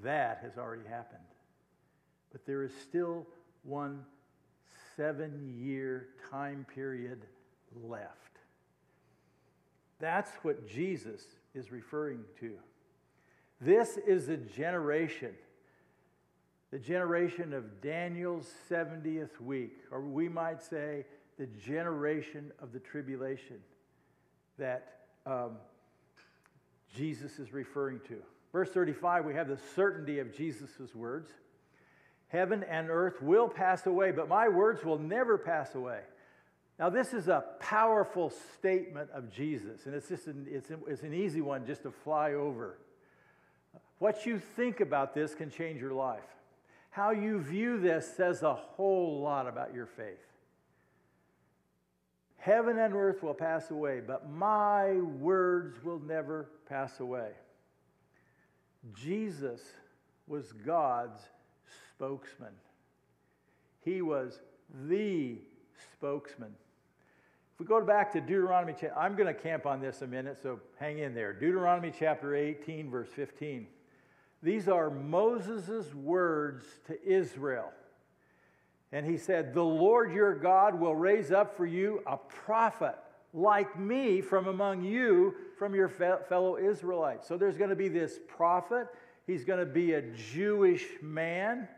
That 0.04 0.40
has 0.44 0.58
already 0.58 0.88
happened. 0.88 1.24
But 2.32 2.46
there 2.46 2.64
is 2.64 2.72
still 2.88 3.26
one 3.64 4.04
seven 4.96 5.54
year 5.58 6.10
time 6.30 6.66
period 6.74 7.22
left. 7.84 8.40
That's 10.00 10.32
what 10.42 10.68
Jesus 10.68 11.22
is 11.54 11.72
referring 11.72 12.24
to. 12.40 12.54
This 13.62 13.98
is 13.98 14.28
the 14.28 14.38
generation 14.38 15.34
the 16.76 16.80
generation 16.80 17.54
of 17.54 17.80
Daniel's 17.80 18.52
70th 18.70 19.40
week, 19.40 19.78
or 19.92 20.02
we 20.02 20.28
might 20.28 20.62
say 20.62 21.06
the 21.38 21.46
generation 21.46 22.52
of 22.62 22.74
the 22.74 22.80
tribulation 22.80 23.58
that 24.58 24.98
um, 25.26 25.52
Jesus 26.94 27.40
is 27.40 27.54
referring 27.54 28.02
to. 28.10 28.18
Verse 28.52 28.72
35, 28.72 29.24
we 29.24 29.34
have 29.34 29.48
the 29.48 29.60
certainty 29.74 30.20
of 30.20 30.36
Jesus' 30.36 30.94
words 30.94 31.32
Heaven 32.28 32.64
and 32.64 32.90
earth 32.90 33.22
will 33.22 33.48
pass 33.48 33.86
away, 33.86 34.12
but 34.12 34.28
my 34.28 34.50
words 34.50 34.84
will 34.84 35.00
never 35.00 35.38
pass 35.38 35.76
away. 35.76 36.02
Now, 36.78 36.90
this 36.90 37.14
is 37.14 37.30
a 37.30 37.44
powerful 37.60 38.32
statement 38.58 39.10
of 39.12 39.32
Jesus, 39.32 39.86
and 39.86 39.96
it's 39.96 40.10
just 40.10 40.28
an, 40.28 40.46
it's, 40.50 40.70
it's 40.88 41.04
an 41.04 41.14
easy 41.14 41.40
one 41.40 41.66
just 41.66 41.84
to 41.84 41.92
fly 41.92 42.34
over. 42.34 42.78
What 44.00 44.26
you 44.26 44.40
think 44.40 44.82
about 44.82 45.14
this 45.14 45.34
can 45.34 45.50
change 45.50 45.80
your 45.80 45.94
life. 45.94 46.20
How 46.90 47.12
you 47.12 47.42
view 47.42 47.80
this 47.80 48.14
says 48.16 48.44
a 48.44 48.54
whole 48.54 49.22
lot 49.22 49.48
about 49.48 49.74
your 49.74 49.86
faith. 49.86 50.20
Heaven 52.38 52.78
and 52.78 52.94
earth 52.94 53.24
will 53.24 53.34
pass 53.34 53.72
away, 53.72 54.02
but 54.06 54.30
my 54.30 54.94
words 54.98 55.84
will 55.84 56.00
never 56.00 56.50
pass 56.68 57.00
away. 57.00 57.32
Jesus 58.94 59.62
was 60.28 60.52
God's 60.52 61.22
spokesman. 61.96 62.54
He 63.82 64.02
was 64.02 64.42
the 64.88 65.38
spokesman. 65.94 66.54
If 67.56 67.62
we 67.62 67.68
go 67.68 67.80
back 67.80 68.12
to 68.12 68.20
Deuteronomy, 68.20 68.76
I'm 68.98 69.16
going 69.16 69.34
to 69.34 69.42
camp 69.42 69.66
on 69.66 69.80
this 69.80 70.02
a 70.02 70.08
minute, 70.08 70.40
so 70.44 70.60
hang 70.78 71.00
in 71.00 71.16
there. 71.16 71.32
Deuteronomy 71.32 71.90
chapter 71.98 72.36
18, 72.36 72.92
verse 72.92 73.08
15. 73.16 73.66
These 74.44 74.68
are 74.68 74.90
Moses' 74.90 75.94
words 75.94 76.66
to 76.88 77.02
Israel. 77.02 77.72
And 78.92 79.06
he 79.06 79.16
said, 79.16 79.54
The 79.54 79.64
Lord 79.64 80.12
your 80.12 80.36
God 80.36 80.78
will 80.78 80.98
raise 80.98 81.32
up 81.32 81.56
for 81.56 81.66
you 81.66 82.04
a 82.06 82.18
prophet 82.18 82.96
like 83.34 83.80
me 83.80 84.20
from 84.20 84.48
among 84.48 84.84
you, 84.84 85.34
from 85.58 85.74
your 85.74 85.88
fellow 85.88 86.58
Israelites. 86.58 87.26
So 87.26 87.38
there's 87.38 87.58
going 87.58 87.70
to 87.70 87.76
be 87.78 87.88
this 87.88 88.20
prophet. 88.28 88.88
He's 89.28 89.46
going 89.46 89.60
to 89.60 89.66
be 89.66 89.94
a 89.94 90.02
Jewish 90.02 90.84
man, 91.02 91.70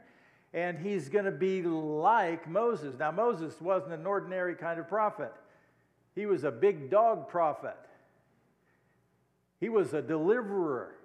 and 0.56 0.80
he's 0.80 1.08
going 1.08 1.26
to 1.26 1.32
be 1.32 1.62
like 1.62 2.50
Moses. 2.50 2.96
Now, 2.98 3.12
Moses 3.12 3.62
wasn't 3.62 3.94
an 3.94 4.08
ordinary 4.08 4.56
kind 4.56 4.80
of 4.80 4.88
prophet, 4.88 5.32
he 6.18 6.26
was 6.26 6.44
a 6.44 6.52
big 6.52 6.90
dog 6.90 7.30
prophet, 7.30 7.78
he 9.60 9.70
was 9.70 9.94
a 9.94 10.02
deliverer. 10.02 10.96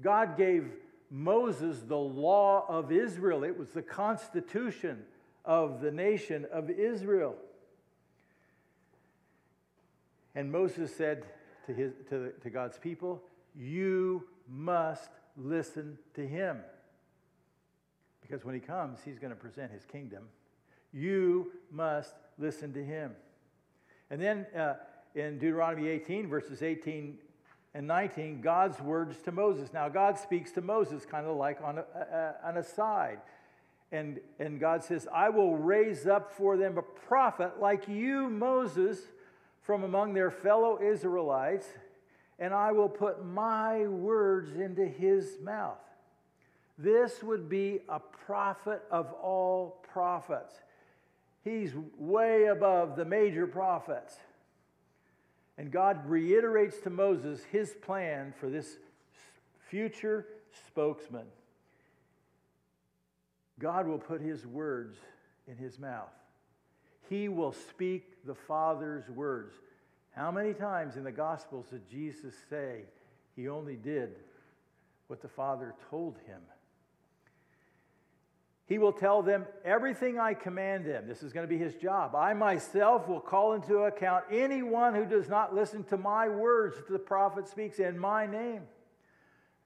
God 0.00 0.36
gave 0.36 0.70
Moses 1.10 1.80
the 1.80 1.96
law 1.96 2.64
of 2.68 2.92
Israel, 2.92 3.42
it 3.42 3.58
was 3.58 3.70
the 3.70 3.82
constitution 3.82 5.02
of 5.44 5.80
the 5.80 5.90
nation 5.90 6.46
of 6.52 6.70
Israel. 6.70 7.34
And 10.34 10.52
Moses 10.52 10.94
said 10.94 11.24
to, 11.66 11.72
his, 11.72 11.92
to, 12.10 12.30
to 12.42 12.50
God's 12.50 12.78
people, 12.78 13.20
you 13.56 14.22
must 14.48 15.10
listen 15.36 15.98
to 16.14 16.24
him. 16.24 16.58
Because 18.20 18.44
when 18.44 18.54
he 18.54 18.60
comes, 18.60 19.00
he's 19.04 19.18
going 19.18 19.32
to 19.32 19.36
present 19.36 19.72
his 19.72 19.84
kingdom. 19.84 20.24
You 20.92 21.50
must 21.72 22.14
listen 22.38 22.72
to 22.74 22.84
him. 22.84 23.16
And 24.10 24.20
then 24.20 24.46
uh, 24.56 24.74
in 25.14 25.38
Deuteronomy 25.38 25.88
18, 25.88 26.28
verses 26.28 26.62
18 26.62 27.18
and 27.74 27.86
19, 27.86 28.40
God's 28.40 28.80
words 28.80 29.16
to 29.22 29.32
Moses. 29.32 29.72
Now, 29.72 29.88
God 29.88 30.18
speaks 30.18 30.50
to 30.52 30.60
Moses 30.60 31.04
kind 31.04 31.26
of 31.26 31.36
like 31.36 31.58
on, 31.62 31.78
a, 31.78 31.82
a, 31.82 32.34
an 32.48 32.56
aside. 32.56 33.20
And, 33.90 34.20
and 34.38 34.60
God 34.60 34.84
says, 34.84 35.08
I 35.12 35.30
will 35.30 35.56
raise 35.56 36.06
up 36.06 36.32
for 36.32 36.56
them 36.56 36.76
a 36.78 36.82
prophet 36.82 37.60
like 37.60 37.88
you, 37.88 38.28
Moses, 38.28 38.98
from 39.62 39.84
among 39.84 40.14
their 40.14 40.30
fellow 40.30 40.80
Israelites, 40.80 41.66
and 42.38 42.54
I 42.54 42.72
will 42.72 42.88
put 42.88 43.24
my 43.24 43.86
words 43.86 44.52
into 44.52 44.86
his 44.86 45.36
mouth. 45.42 45.78
This 46.78 47.22
would 47.22 47.48
be 47.48 47.80
a 47.88 47.98
prophet 47.98 48.82
of 48.90 49.12
all 49.14 49.82
prophets. 49.92 50.54
He's 51.48 51.72
way 51.96 52.46
above 52.46 52.96
the 52.96 53.06
major 53.06 53.46
prophets. 53.46 54.14
And 55.56 55.70
God 55.70 56.08
reiterates 56.08 56.78
to 56.80 56.90
Moses 56.90 57.40
his 57.50 57.70
plan 57.70 58.34
for 58.38 58.50
this 58.50 58.76
future 59.70 60.26
spokesman. 60.66 61.26
God 63.58 63.86
will 63.86 63.98
put 63.98 64.20
his 64.20 64.46
words 64.46 64.98
in 65.46 65.56
his 65.56 65.78
mouth. 65.78 66.12
He 67.08 67.28
will 67.28 67.52
speak 67.52 68.24
the 68.26 68.34
Father's 68.34 69.08
words. 69.08 69.54
How 70.14 70.30
many 70.30 70.52
times 70.52 70.96
in 70.96 71.04
the 71.04 71.12
Gospels 71.12 71.66
did 71.70 71.88
Jesus 71.88 72.34
say 72.50 72.82
he 73.36 73.48
only 73.48 73.76
did 73.76 74.10
what 75.06 75.22
the 75.22 75.28
Father 75.28 75.74
told 75.90 76.18
him? 76.26 76.40
He 78.68 78.76
will 78.76 78.92
tell 78.92 79.22
them 79.22 79.46
everything 79.64 80.18
I 80.18 80.34
command 80.34 80.84
them. 80.84 81.08
This 81.08 81.22
is 81.22 81.32
going 81.32 81.46
to 81.46 81.48
be 81.48 81.56
his 81.56 81.74
job. 81.74 82.14
I 82.14 82.34
myself 82.34 83.08
will 83.08 83.20
call 83.20 83.54
into 83.54 83.78
account 83.78 84.24
anyone 84.30 84.94
who 84.94 85.06
does 85.06 85.26
not 85.26 85.54
listen 85.54 85.84
to 85.84 85.96
my 85.96 86.28
words 86.28 86.76
that 86.76 86.90
the 86.90 86.98
prophet 86.98 87.48
speaks 87.48 87.78
in 87.78 87.98
my 87.98 88.26
name. 88.26 88.62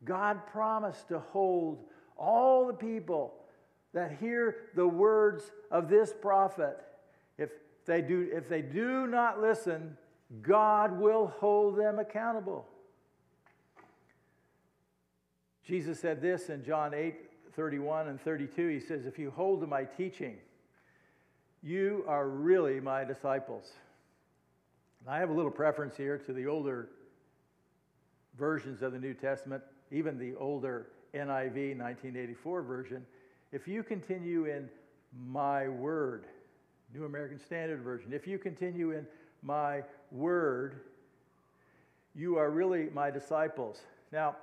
God 0.04 0.46
promised 0.46 1.08
to 1.08 1.18
hold 1.18 1.84
all 2.16 2.68
the 2.68 2.74
people 2.74 3.34
that 3.92 4.18
hear 4.20 4.68
the 4.76 4.86
words 4.86 5.50
of 5.72 5.88
this 5.88 6.12
prophet. 6.12 6.78
If 7.38 7.50
they 7.86 8.02
do, 8.02 8.30
if 8.32 8.48
they 8.48 8.62
do 8.62 9.08
not 9.08 9.40
listen, 9.40 9.96
God 10.42 10.96
will 11.00 11.26
hold 11.26 11.76
them 11.76 11.98
accountable. 11.98 12.68
Jesus 15.64 15.98
said 15.98 16.22
this 16.22 16.48
in 16.48 16.64
John 16.64 16.94
8 16.94 17.31
31 17.54 18.08
and 18.08 18.20
32, 18.20 18.68
he 18.68 18.80
says, 18.80 19.06
If 19.06 19.18
you 19.18 19.30
hold 19.30 19.60
to 19.60 19.66
my 19.66 19.84
teaching, 19.84 20.36
you 21.62 22.04
are 22.08 22.28
really 22.28 22.80
my 22.80 23.04
disciples. 23.04 23.70
And 25.00 25.14
I 25.14 25.18
have 25.18 25.30
a 25.30 25.32
little 25.32 25.50
preference 25.50 25.96
here 25.96 26.18
to 26.18 26.32
the 26.32 26.46
older 26.46 26.88
versions 28.38 28.82
of 28.82 28.92
the 28.92 28.98
New 28.98 29.14
Testament, 29.14 29.62
even 29.90 30.18
the 30.18 30.34
older 30.36 30.88
NIV 31.14 31.78
1984 31.78 32.62
version. 32.62 33.06
If 33.52 33.68
you 33.68 33.82
continue 33.82 34.46
in 34.46 34.68
my 35.28 35.68
word, 35.68 36.24
New 36.94 37.04
American 37.04 37.38
Standard 37.38 37.82
Version, 37.82 38.12
if 38.12 38.26
you 38.26 38.38
continue 38.38 38.92
in 38.92 39.06
my 39.42 39.82
word, 40.10 40.80
you 42.14 42.36
are 42.38 42.50
really 42.50 42.88
my 42.92 43.10
disciples. 43.10 43.80
Now, 44.12 44.36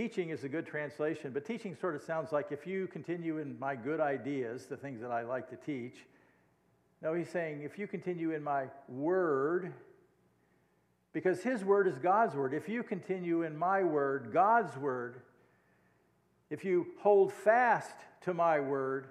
Teaching 0.00 0.30
is 0.30 0.44
a 0.44 0.48
good 0.48 0.64
translation, 0.64 1.30
but 1.30 1.44
teaching 1.44 1.76
sort 1.78 1.94
of 1.94 2.00
sounds 2.00 2.32
like 2.32 2.52
if 2.52 2.66
you 2.66 2.86
continue 2.86 3.36
in 3.36 3.58
my 3.58 3.76
good 3.76 4.00
ideas, 4.00 4.64
the 4.64 4.74
things 4.78 4.98
that 5.02 5.10
I 5.10 5.24
like 5.24 5.50
to 5.50 5.56
teach. 5.56 6.06
No, 7.02 7.12
he's 7.12 7.28
saying 7.28 7.64
if 7.64 7.78
you 7.78 7.86
continue 7.86 8.30
in 8.30 8.42
my 8.42 8.68
word, 8.88 9.74
because 11.12 11.42
his 11.42 11.66
word 11.66 11.86
is 11.86 11.98
God's 11.98 12.34
word. 12.34 12.54
If 12.54 12.66
you 12.66 12.82
continue 12.82 13.42
in 13.42 13.54
my 13.54 13.82
word, 13.82 14.30
God's 14.32 14.74
word, 14.78 15.20
if 16.48 16.64
you 16.64 16.86
hold 17.00 17.30
fast 17.30 17.96
to 18.22 18.32
my 18.32 18.58
word, 18.58 19.04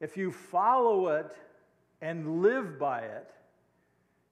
if 0.00 0.16
you 0.16 0.32
follow 0.32 1.08
it 1.08 1.36
and 2.00 2.40
live 2.40 2.78
by 2.78 3.00
it, 3.00 3.30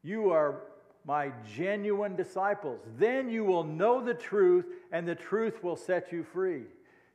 you 0.03 0.31
are 0.31 0.63
my 1.07 1.31
genuine 1.55 2.17
disciples. 2.17 2.81
Then 2.99 3.31
you 3.31 3.45
will 3.45 3.63
know 3.63 4.05
the 4.05 4.15
truth, 4.15 4.67
and 4.91 5.07
the 5.07 5.15
truth 5.15 5.63
will 5.63 5.77
set 5.77 6.11
you 6.11 6.25
free. 6.25 6.65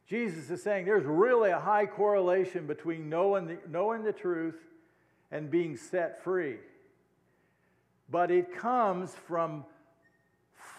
Jesus 0.08 0.50
is 0.50 0.64
saying 0.64 0.86
there's 0.86 1.06
really 1.06 1.52
a 1.52 1.60
high 1.60 1.86
correlation 1.86 2.66
between 2.66 3.10
knowing 3.10 3.48
the, 3.48 3.58
knowing 3.70 4.04
the 4.04 4.14
truth 4.14 4.56
and 5.30 5.52
being 5.52 5.78
set 5.78 6.24
free. 6.24 6.58
But 8.10 8.32
it 8.32 8.58
comes 8.58 9.14
from 9.28 9.66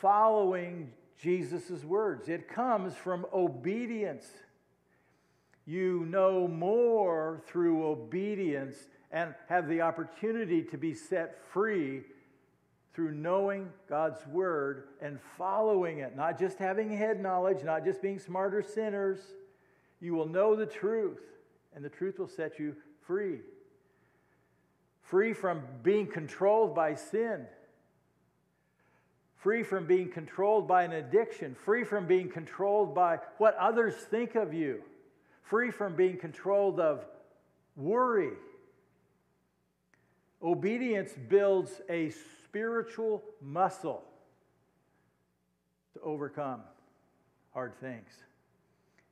following 0.01 0.93
Jesus' 1.21 1.85
words, 1.85 2.29
it 2.29 2.49
comes 2.49 2.95
from 2.95 3.27
obedience. 3.33 4.27
You 5.65 6.07
know 6.11 6.49
more 6.49 7.41
through 7.47 7.87
obedience 7.87 8.75
and 9.13 9.33
have 9.49 9.69
the 9.69 9.83
opportunity 9.83 10.63
to 10.65 10.77
be 10.77 10.93
set 10.93 11.39
free 11.53 12.03
through 12.95 13.13
knowing 13.13 13.71
God's 13.89 14.27
word 14.27 14.85
and 15.01 15.19
following 15.39 15.99
it, 15.99 16.15
not 16.15 16.39
just 16.39 16.59
having 16.59 16.91
head 16.91 17.21
knowledge, 17.21 17.65
not 17.65 17.85
just 17.85 18.03
being 18.03 18.19
smarter 18.19 18.63
sinners. 18.63 19.19
You 20.01 20.15
will 20.15 20.29
know 20.29 20.55
the 20.55 20.67
truth, 20.67 21.21
and 21.75 21.85
the 21.85 21.89
truth 21.89 22.19
will 22.19 22.29
set 22.29 22.59
you 22.59 22.77
free. 23.07 23.39
Free 25.01 25.33
from 25.33 25.63
being 25.83 26.07
controlled 26.07 26.75
by 26.75 26.95
sin, 26.95 27.47
free 29.37 29.63
from 29.63 29.87
being 29.87 30.11
controlled 30.11 30.69
by 30.69 30.85
an 30.85 30.93
addiction, 30.93 31.55
free 31.55 31.85
from 31.85 32.07
being 32.07 32.29
controlled 32.29 32.95
by 32.95 33.19
what 33.39 33.55
others 33.57 33.95
think 33.95 34.35
of 34.35 34.53
you, 34.53 34.83
free 35.43 35.71
from 35.71 35.97
being 35.97 36.19
controlled 36.19 36.79
of 36.79 37.05
worry. 37.77 38.33
Obedience 40.43 41.13
builds 41.29 41.81
a 41.89 42.13
spiritual 42.53 43.25
muscle 43.41 44.05
to 45.95 46.01
overcome 46.03 46.61
hard 47.55 47.75
things. 47.81 48.11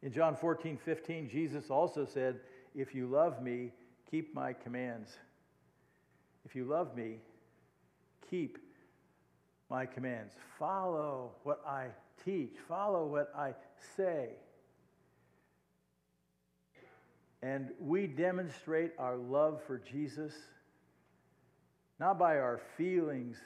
In 0.03 0.13
John 0.13 0.37
14, 0.37 0.77
15, 0.77 1.31
Jesus 1.31 1.71
also 1.71 2.05
said, 2.05 2.41
If 2.75 2.95
you 2.95 3.07
love 3.07 3.43
me, 3.43 3.73
keep 4.11 4.35
my 4.35 4.53
commands. 4.53 5.17
If 6.45 6.55
you 6.55 6.67
love 6.67 6.95
me, 6.95 7.17
keep 8.29 8.59
my 9.71 9.87
commands. 9.87 10.35
Follow 10.59 11.31
what 11.43 11.63
I 11.67 11.87
teach, 12.23 12.53
follow 12.69 13.07
what 13.07 13.33
I 13.35 13.55
say. 13.97 14.33
And 17.43 17.71
we 17.81 18.07
demonstrate 18.07 18.93
our 18.99 19.17
love 19.17 19.63
for 19.67 19.79
Jesus 19.79 20.35
not 22.01 22.19
by 22.19 22.39
our 22.39 22.59
feelings 22.79 23.37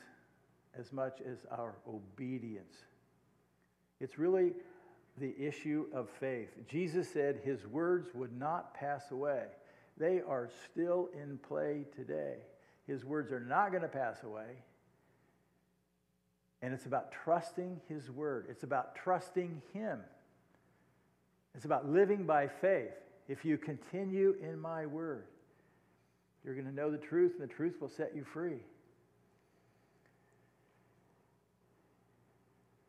as 0.79 0.93
much 0.93 1.19
as 1.29 1.39
our 1.51 1.75
obedience. 1.89 2.77
It's 4.01 4.17
really 4.17 4.53
the 5.19 5.35
issue 5.39 5.87
of 5.93 6.09
faith. 6.21 6.51
Jesus 6.69 7.09
said 7.13 7.41
his 7.45 7.67
words 7.67 8.09
would 8.15 8.37
not 8.39 8.73
pass 8.73 9.11
away, 9.11 9.43
they 9.97 10.21
are 10.27 10.49
still 10.71 11.09
in 11.13 11.39
play 11.39 11.85
today. 11.95 12.37
His 12.87 13.05
words 13.05 13.33
are 13.33 13.41
not 13.41 13.71
going 13.71 13.83
to 13.83 13.89
pass 13.89 14.23
away. 14.25 14.59
And 16.61 16.75
it's 16.75 16.85
about 16.85 17.13
trusting 17.13 17.81
his 17.89 18.11
word, 18.11 18.47
it's 18.49 18.63
about 18.63 18.95
trusting 18.95 19.63
him. 19.73 20.01
It's 21.55 21.65
about 21.65 21.89
living 21.89 22.25
by 22.25 22.49
faith. 22.49 22.91
If 23.29 23.45
you 23.45 23.57
continue 23.57 24.35
in 24.43 24.59
my 24.59 24.87
word, 24.87 25.27
you're 26.45 26.55
going 26.55 26.67
to 26.67 26.75
know 26.75 26.91
the 26.91 26.99
truth, 26.99 27.33
and 27.39 27.49
the 27.49 27.53
truth 27.53 27.81
will 27.81 27.89
set 27.89 28.15
you 28.15 28.25
free. 28.25 28.61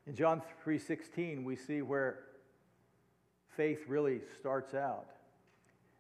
In 0.07 0.15
John 0.15 0.41
3:16, 0.63 1.43
we 1.43 1.55
see 1.55 1.81
where 1.81 2.19
faith 3.55 3.85
really 3.87 4.21
starts 4.39 4.73
out. 4.73 5.09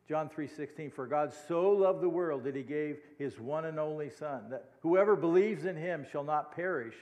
John 0.07 0.29
3:16 0.29 0.91
For 0.91 1.07
God 1.07 1.33
so 1.47 1.71
loved 1.71 2.01
the 2.01 2.09
world 2.09 2.43
that 2.43 2.55
he 2.55 2.61
gave 2.61 2.99
his 3.17 3.39
one 3.39 3.65
and 3.65 3.79
only 3.79 4.09
son 4.09 4.49
that 4.49 4.69
whoever 4.81 5.15
believes 5.15 5.65
in 5.65 5.75
him 5.75 6.05
shall 6.11 6.23
not 6.23 6.55
perish 6.55 6.95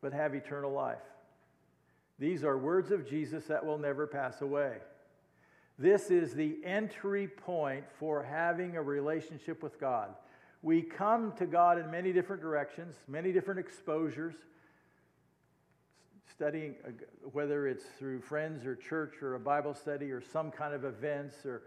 but 0.00 0.12
have 0.12 0.34
eternal 0.34 0.72
life. 0.72 1.02
These 2.18 2.44
are 2.44 2.56
words 2.56 2.90
of 2.90 3.06
Jesus 3.06 3.44
that 3.46 3.66
will 3.66 3.78
never 3.78 4.06
pass 4.06 4.40
away. 4.40 4.78
This 5.78 6.10
is 6.10 6.34
the 6.34 6.56
entry 6.64 7.28
point 7.28 7.84
for 7.98 8.22
having 8.22 8.76
a 8.76 8.82
relationship 8.82 9.62
with 9.62 9.78
God. 9.78 10.14
We 10.62 10.82
come 10.82 11.32
to 11.32 11.46
God 11.46 11.78
in 11.78 11.90
many 11.90 12.12
different 12.12 12.40
directions, 12.40 12.94
many 13.06 13.32
different 13.32 13.60
exposures. 13.60 14.34
studying, 16.34 16.74
uh, 16.86 16.90
whether 17.32 17.66
it's 17.66 17.84
through 17.98 18.20
friends 18.20 18.66
or 18.66 18.74
church 18.74 19.22
or 19.22 19.36
a 19.36 19.40
Bible 19.40 19.72
study 19.74 20.10
or 20.10 20.20
some 20.20 20.50
kind 20.50 20.74
of 20.74 20.84
events 20.84 21.46
or 21.46 21.62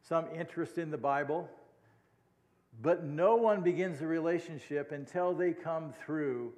some 0.00 0.26
interest 0.34 0.78
in 0.78 0.90
the 0.90 0.98
Bible. 0.98 1.48
But 2.80 3.04
no 3.04 3.36
one 3.36 3.62
begins 3.62 4.00
a 4.00 4.06
relationship 4.06 4.92
until 4.92 5.34
they 5.34 5.52
come 5.52 5.92
through 6.04 6.52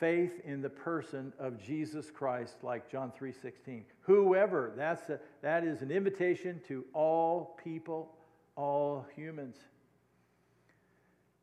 faith 0.00 0.40
in 0.44 0.62
the 0.62 0.70
person 0.70 1.32
of 1.38 1.62
Jesus 1.62 2.10
Christ, 2.10 2.56
like 2.62 2.90
John 2.90 3.12
3:16. 3.12 3.84
Whoever, 4.02 4.72
that's 4.76 5.08
a, 5.10 5.20
that 5.42 5.64
is 5.64 5.82
an 5.82 5.90
invitation 5.90 6.60
to 6.68 6.84
all 6.92 7.58
people, 7.62 8.14
all 8.56 9.06
humans. 9.14 9.56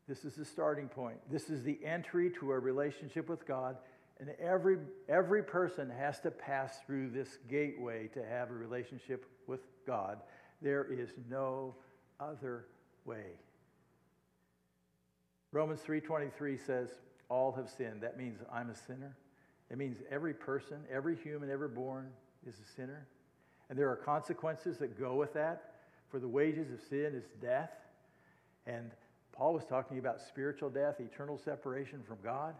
This 0.08 0.24
is 0.24 0.34
the 0.34 0.44
starting 0.44 0.88
point. 0.88 1.18
This 1.30 1.50
is 1.50 1.62
the 1.62 1.78
entry 1.84 2.30
to 2.38 2.52
a 2.52 2.58
relationship 2.58 3.28
with 3.28 3.46
God. 3.46 3.76
And 4.18 4.30
every, 4.40 4.78
every 5.08 5.42
person 5.42 5.90
has 5.90 6.20
to 6.20 6.30
pass 6.30 6.78
through 6.86 7.10
this 7.10 7.38
gateway 7.50 8.08
to 8.14 8.24
have 8.24 8.50
a 8.50 8.54
relationship 8.54 9.26
with 9.46 9.60
God. 9.86 10.22
There 10.62 10.84
is 10.84 11.10
no 11.28 11.74
other 12.18 12.66
way. 13.04 13.38
Romans 15.52 15.80
3:23 15.86 16.64
says, 16.64 16.88
"All 17.28 17.52
have 17.52 17.68
sinned." 17.68 18.02
That 18.02 18.16
means 18.16 18.40
I'm 18.52 18.70
a 18.70 18.74
sinner. 18.74 19.16
It 19.70 19.78
means 19.78 19.98
every 20.10 20.34
person, 20.34 20.84
every 20.90 21.16
human 21.16 21.50
ever 21.50 21.68
born 21.68 22.12
is 22.46 22.54
a 22.60 22.64
sinner. 22.76 23.06
And 23.68 23.78
there 23.78 23.90
are 23.90 23.96
consequences 23.96 24.78
that 24.78 24.98
go 24.98 25.16
with 25.16 25.32
that. 25.34 25.74
For 26.08 26.20
the 26.20 26.28
wages 26.28 26.70
of 26.70 26.80
sin 26.80 27.14
is 27.14 27.24
death. 27.40 27.72
And 28.66 28.92
Paul 29.32 29.54
was 29.54 29.64
talking 29.64 29.98
about 29.98 30.20
spiritual 30.20 30.70
death, 30.70 31.00
eternal 31.00 31.36
separation 31.36 32.02
from 32.02 32.18
God. 32.22 32.54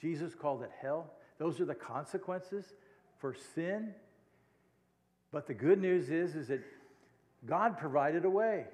Jesus 0.00 0.34
called 0.34 0.62
it 0.62 0.70
hell. 0.80 1.12
Those 1.38 1.60
are 1.60 1.64
the 1.64 1.74
consequences 1.74 2.74
for 3.18 3.34
sin. 3.34 3.94
But 5.32 5.46
the 5.46 5.54
good 5.54 5.80
news 5.80 6.08
is, 6.08 6.36
is 6.36 6.48
that 6.48 6.62
God 7.44 7.78
provided 7.78 8.24
a 8.24 8.30
way. 8.30 8.66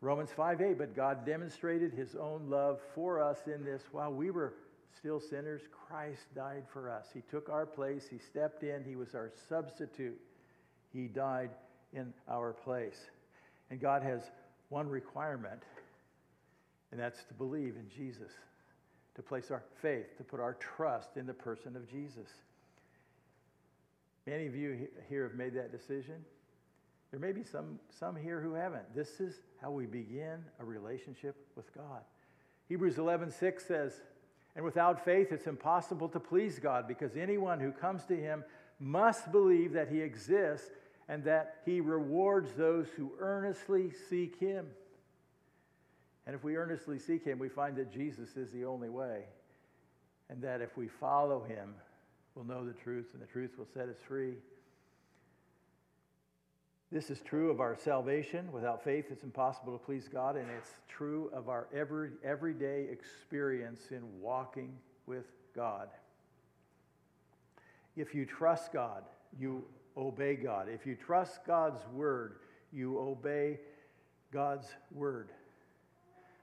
Romans 0.00 0.30
5 0.36 0.60
8, 0.60 0.78
but 0.78 0.94
God 0.94 1.26
demonstrated 1.26 1.92
his 1.92 2.14
own 2.14 2.48
love 2.48 2.78
for 2.94 3.20
us 3.22 3.38
in 3.46 3.64
this 3.64 3.82
while 3.90 4.12
we 4.12 4.30
were 4.30 4.54
still 4.96 5.20
sinners, 5.20 5.62
Christ 5.88 6.22
died 6.34 6.64
for 6.72 6.90
us. 6.90 7.06
He 7.12 7.22
took 7.30 7.48
our 7.48 7.66
place, 7.66 8.06
he 8.10 8.18
stepped 8.18 8.62
in, 8.62 8.84
he 8.84 8.96
was 8.96 9.14
our 9.14 9.30
substitute. 9.48 10.18
He 10.92 11.06
died 11.06 11.50
in 11.92 12.12
our 12.28 12.52
place. 12.52 12.98
And 13.70 13.80
God 13.80 14.02
has 14.02 14.22
one 14.68 14.88
requirement, 14.88 15.62
and 16.90 17.00
that's 17.00 17.24
to 17.24 17.34
believe 17.34 17.74
in 17.76 17.88
Jesus, 17.94 18.30
to 19.14 19.22
place 19.22 19.50
our 19.50 19.62
faith, 19.82 20.16
to 20.16 20.24
put 20.24 20.40
our 20.40 20.54
trust 20.54 21.16
in 21.16 21.26
the 21.26 21.34
person 21.34 21.76
of 21.76 21.90
Jesus. 21.90 22.28
Many 24.26 24.46
of 24.46 24.54
you 24.54 24.88
here 25.08 25.24
have 25.24 25.36
made 25.36 25.54
that 25.54 25.72
decision. 25.72 26.24
There 27.10 27.20
may 27.20 27.32
be 27.32 27.42
some, 27.42 27.78
some 27.98 28.16
here 28.16 28.40
who 28.40 28.54
haven't. 28.54 28.94
This 28.94 29.20
is 29.20 29.40
how 29.62 29.70
we 29.70 29.86
begin 29.86 30.44
a 30.60 30.64
relationship 30.64 31.36
with 31.56 31.72
God. 31.74 32.02
Hebrews 32.68 32.98
11, 32.98 33.30
6 33.30 33.64
says, 33.64 34.02
And 34.54 34.64
without 34.64 35.04
faith, 35.04 35.32
it's 35.32 35.46
impossible 35.46 36.08
to 36.10 36.20
please 36.20 36.58
God 36.58 36.86
because 36.86 37.16
anyone 37.16 37.60
who 37.60 37.72
comes 37.72 38.04
to 38.06 38.16
him 38.16 38.44
must 38.78 39.32
believe 39.32 39.72
that 39.72 39.88
he 39.88 40.00
exists 40.00 40.70
and 41.08 41.24
that 41.24 41.56
he 41.64 41.80
rewards 41.80 42.52
those 42.52 42.88
who 42.88 43.12
earnestly 43.18 43.90
seek 44.10 44.38
him. 44.38 44.66
And 46.26 46.34
if 46.34 46.44
we 46.44 46.56
earnestly 46.56 46.98
seek 46.98 47.24
him, 47.24 47.38
we 47.38 47.48
find 47.48 47.74
that 47.76 47.90
Jesus 47.90 48.36
is 48.36 48.52
the 48.52 48.66
only 48.66 48.90
way. 48.90 49.24
And 50.28 50.42
that 50.42 50.60
if 50.60 50.76
we 50.76 50.88
follow 50.88 51.42
him, 51.42 51.74
we'll 52.34 52.44
know 52.44 52.66
the 52.66 52.74
truth, 52.74 53.06
and 53.14 53.22
the 53.22 53.26
truth 53.26 53.52
will 53.56 53.66
set 53.72 53.88
us 53.88 53.96
free. 54.06 54.34
This 56.90 57.10
is 57.10 57.20
true 57.20 57.50
of 57.50 57.60
our 57.60 57.76
salvation. 57.76 58.50
Without 58.50 58.82
faith, 58.82 59.06
it's 59.10 59.22
impossible 59.22 59.76
to 59.76 59.84
please 59.84 60.08
God, 60.08 60.36
and 60.36 60.46
it's 60.56 60.70
true 60.88 61.30
of 61.34 61.50
our 61.50 61.68
every, 61.74 62.12
everyday 62.24 62.86
experience 62.90 63.90
in 63.90 64.00
walking 64.22 64.72
with 65.06 65.26
God. 65.54 65.88
If 67.94 68.14
you 68.14 68.24
trust 68.24 68.72
God, 68.72 69.02
you 69.38 69.64
obey 69.98 70.36
God. 70.36 70.68
If 70.70 70.86
you 70.86 70.94
trust 70.94 71.44
God's 71.46 71.82
word, 71.92 72.36
you 72.72 72.98
obey 72.98 73.60
God's 74.32 74.68
word. 74.90 75.28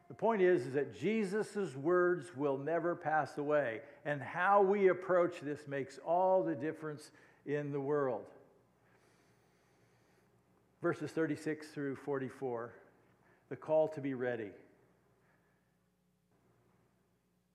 The 0.09 0.13
point 0.13 0.43
is, 0.43 0.67
is 0.67 0.73
that 0.73 0.95
Jesus' 0.95 1.75
words 1.75 2.35
will 2.35 2.59
never 2.59 2.95
pass 2.95 3.39
away, 3.39 3.79
and 4.05 4.21
how 4.21 4.61
we 4.61 4.89
approach 4.89 5.41
this 5.41 5.67
makes 5.67 5.97
all 6.05 6.43
the 6.43 6.53
difference 6.53 7.09
in 7.47 7.71
the 7.71 7.81
world 7.81 8.25
verses 10.85 11.09
36 11.09 11.69
through 11.69 11.95
44, 11.95 12.71
the 13.49 13.55
call 13.55 13.87
to 13.87 13.99
be 13.99 14.13
ready. 14.13 14.51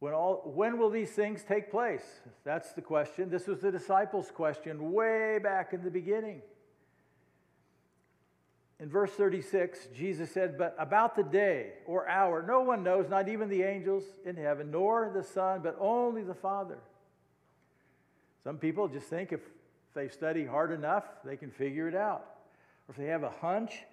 When, 0.01 0.13
all, 0.13 0.43
when 0.53 0.79
will 0.79 0.91
these 0.91 1.13
things 1.13 1.45
take 1.47 1.71
place? 1.71 2.03
That's 2.43 2.73
the 2.73 2.83
question. 2.83 3.31
This 3.31 3.47
was 3.47 3.61
the 3.61 3.71
disciples' 3.71 4.33
question 4.35 4.91
way 4.91 5.39
back 5.41 5.73
in 5.73 5.85
the 5.85 5.93
beginning. 5.93 6.43
In 8.81 8.89
verse 8.89 9.13
36, 9.13 9.79
Jesus 9.97 10.33
said, 10.33 10.59
But 10.59 10.75
about 10.77 11.15
the 11.15 11.23
day 11.23 11.75
or 11.87 12.09
hour, 12.09 12.45
no 12.45 12.63
one 12.63 12.83
knows, 12.83 13.09
not 13.09 13.29
even 13.29 13.49
the 13.49 13.63
angels 13.63 14.03
in 14.25 14.35
heaven, 14.35 14.73
nor 14.73 15.09
the 15.15 15.23
Son, 15.23 15.61
but 15.63 15.77
only 15.79 16.25
the 16.25 16.35
Father. 16.35 16.79
Some 18.43 18.59
people 18.59 18.89
just 18.89 19.07
think 19.07 19.33
if 19.33 19.43
they 19.95 20.09
study 20.09 20.45
hard 20.45 20.73
enough, 20.73 21.05
they 21.25 21.37
can 21.37 21.53
figure 21.53 21.87
it 21.87 21.95
out 21.95 22.25
or 22.91 22.93
if 22.93 22.97
they 22.97 23.07
have 23.07 23.23
a 23.23 23.31
hunch, 23.41 23.85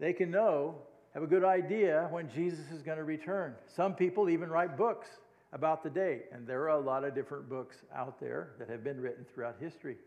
they 0.00 0.12
can 0.12 0.28
know, 0.28 0.74
have 1.14 1.22
a 1.22 1.26
good 1.28 1.44
idea 1.44 2.08
when 2.10 2.28
Jesus 2.28 2.68
is 2.72 2.82
going 2.82 2.98
to 2.98 3.04
return. 3.04 3.54
Some 3.68 3.94
people 3.94 4.28
even 4.28 4.50
write 4.50 4.76
books 4.76 5.06
about 5.52 5.84
the 5.84 5.90
date, 5.90 6.24
and 6.32 6.48
there 6.48 6.62
are 6.62 6.70
a 6.70 6.80
lot 6.80 7.04
of 7.04 7.14
different 7.14 7.48
books 7.48 7.76
out 7.94 8.18
there 8.18 8.50
that 8.58 8.68
have 8.68 8.82
been 8.82 9.00
written 9.00 9.24
throughout 9.32 9.54
history. 9.60 9.98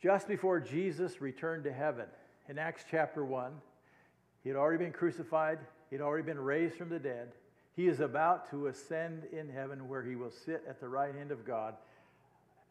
Just 0.00 0.28
before 0.28 0.60
Jesus 0.60 1.20
returned 1.20 1.64
to 1.64 1.72
heaven, 1.72 2.06
in 2.48 2.58
Acts 2.58 2.84
chapter 2.88 3.24
1, 3.24 3.50
he 4.44 4.48
had 4.48 4.56
already 4.56 4.84
been 4.84 4.92
crucified, 4.92 5.58
he 5.90 5.96
had 5.96 6.02
already 6.04 6.24
been 6.24 6.38
raised 6.38 6.76
from 6.76 6.90
the 6.90 6.98
dead. 7.00 7.32
He 7.74 7.88
is 7.88 7.98
about 7.98 8.48
to 8.50 8.68
ascend 8.68 9.24
in 9.32 9.48
heaven 9.48 9.88
where 9.88 10.04
he 10.04 10.14
will 10.14 10.30
sit 10.30 10.62
at 10.68 10.78
the 10.78 10.88
right 10.88 11.12
hand 11.12 11.32
of 11.32 11.44
God 11.44 11.74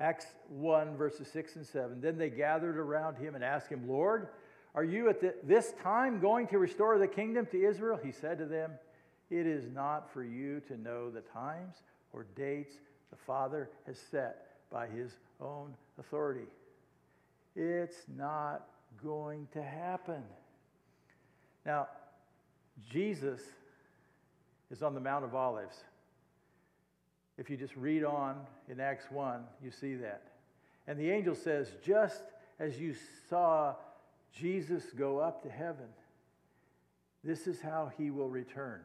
Acts 0.01 0.25
1, 0.49 0.97
verses 0.97 1.27
6 1.31 1.57
and 1.57 1.65
7. 1.65 2.01
Then 2.01 2.17
they 2.17 2.31
gathered 2.31 2.75
around 2.75 3.17
him 3.17 3.35
and 3.35 3.43
asked 3.43 3.69
him, 3.69 3.87
Lord, 3.87 4.29
are 4.73 4.83
you 4.83 5.09
at 5.09 5.21
the, 5.21 5.35
this 5.43 5.73
time 5.83 6.19
going 6.19 6.47
to 6.47 6.57
restore 6.57 6.97
the 6.97 7.07
kingdom 7.07 7.45
to 7.51 7.63
Israel? 7.63 7.99
He 8.03 8.11
said 8.11 8.39
to 8.39 8.45
them, 8.45 8.71
It 9.29 9.45
is 9.45 9.65
not 9.71 10.11
for 10.11 10.23
you 10.23 10.59
to 10.61 10.75
know 10.75 11.11
the 11.11 11.21
times 11.21 11.75
or 12.13 12.25
dates 12.35 12.73
the 13.11 13.15
Father 13.27 13.69
has 13.85 13.99
set 13.99 14.47
by 14.71 14.87
his 14.87 15.11
own 15.39 15.75
authority. 15.99 16.47
It's 17.55 18.05
not 18.17 18.65
going 19.03 19.47
to 19.53 19.61
happen. 19.61 20.23
Now, 21.63 21.89
Jesus 22.91 23.41
is 24.71 24.81
on 24.81 24.95
the 24.95 24.99
Mount 24.99 25.25
of 25.25 25.35
Olives. 25.35 25.75
If 27.41 27.49
you 27.49 27.57
just 27.57 27.75
read 27.75 28.03
on 28.03 28.35
in 28.69 28.79
Acts 28.79 29.05
1, 29.09 29.41
you 29.63 29.71
see 29.71 29.95
that. 29.95 30.21
And 30.85 30.99
the 30.99 31.09
angel 31.09 31.33
says, 31.33 31.71
just 31.83 32.21
as 32.59 32.79
you 32.79 32.93
saw 33.31 33.73
Jesus 34.31 34.83
go 34.95 35.17
up 35.17 35.41
to 35.41 35.49
heaven, 35.49 35.87
this 37.23 37.47
is 37.47 37.59
how 37.59 37.91
he 37.97 38.11
will 38.11 38.29
return. 38.29 38.81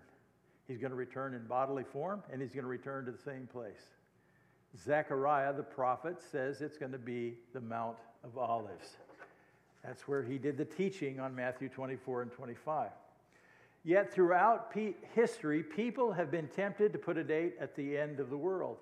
He's 0.66 0.78
going 0.78 0.90
to 0.90 0.96
return 0.96 1.34
in 1.34 1.46
bodily 1.46 1.84
form, 1.84 2.22
and 2.32 2.40
he's 2.40 2.52
going 2.52 2.64
to 2.64 2.70
return 2.70 3.04
to 3.04 3.12
the 3.12 3.18
same 3.18 3.46
place. 3.46 3.90
Zechariah, 4.82 5.52
the 5.52 5.62
prophet, 5.62 6.16
says 6.32 6.62
it's 6.62 6.78
going 6.78 6.92
to 6.92 6.98
be 6.98 7.34
the 7.52 7.60
Mount 7.60 7.98
of 8.24 8.38
Olives. 8.38 8.96
That's 9.84 10.08
where 10.08 10.22
he 10.22 10.38
did 10.38 10.56
the 10.56 10.64
teaching 10.64 11.20
on 11.20 11.34
Matthew 11.34 11.68
24 11.68 12.22
and 12.22 12.32
25. 12.32 12.88
Yet 13.86 14.12
throughout 14.12 14.74
history, 15.14 15.62
people 15.62 16.12
have 16.12 16.28
been 16.28 16.48
tempted 16.48 16.92
to 16.92 16.98
put 16.98 17.16
a 17.16 17.22
date 17.22 17.54
at 17.60 17.76
the 17.76 17.96
end 17.96 18.18
of 18.18 18.30
the 18.30 18.36
world. 18.36 18.78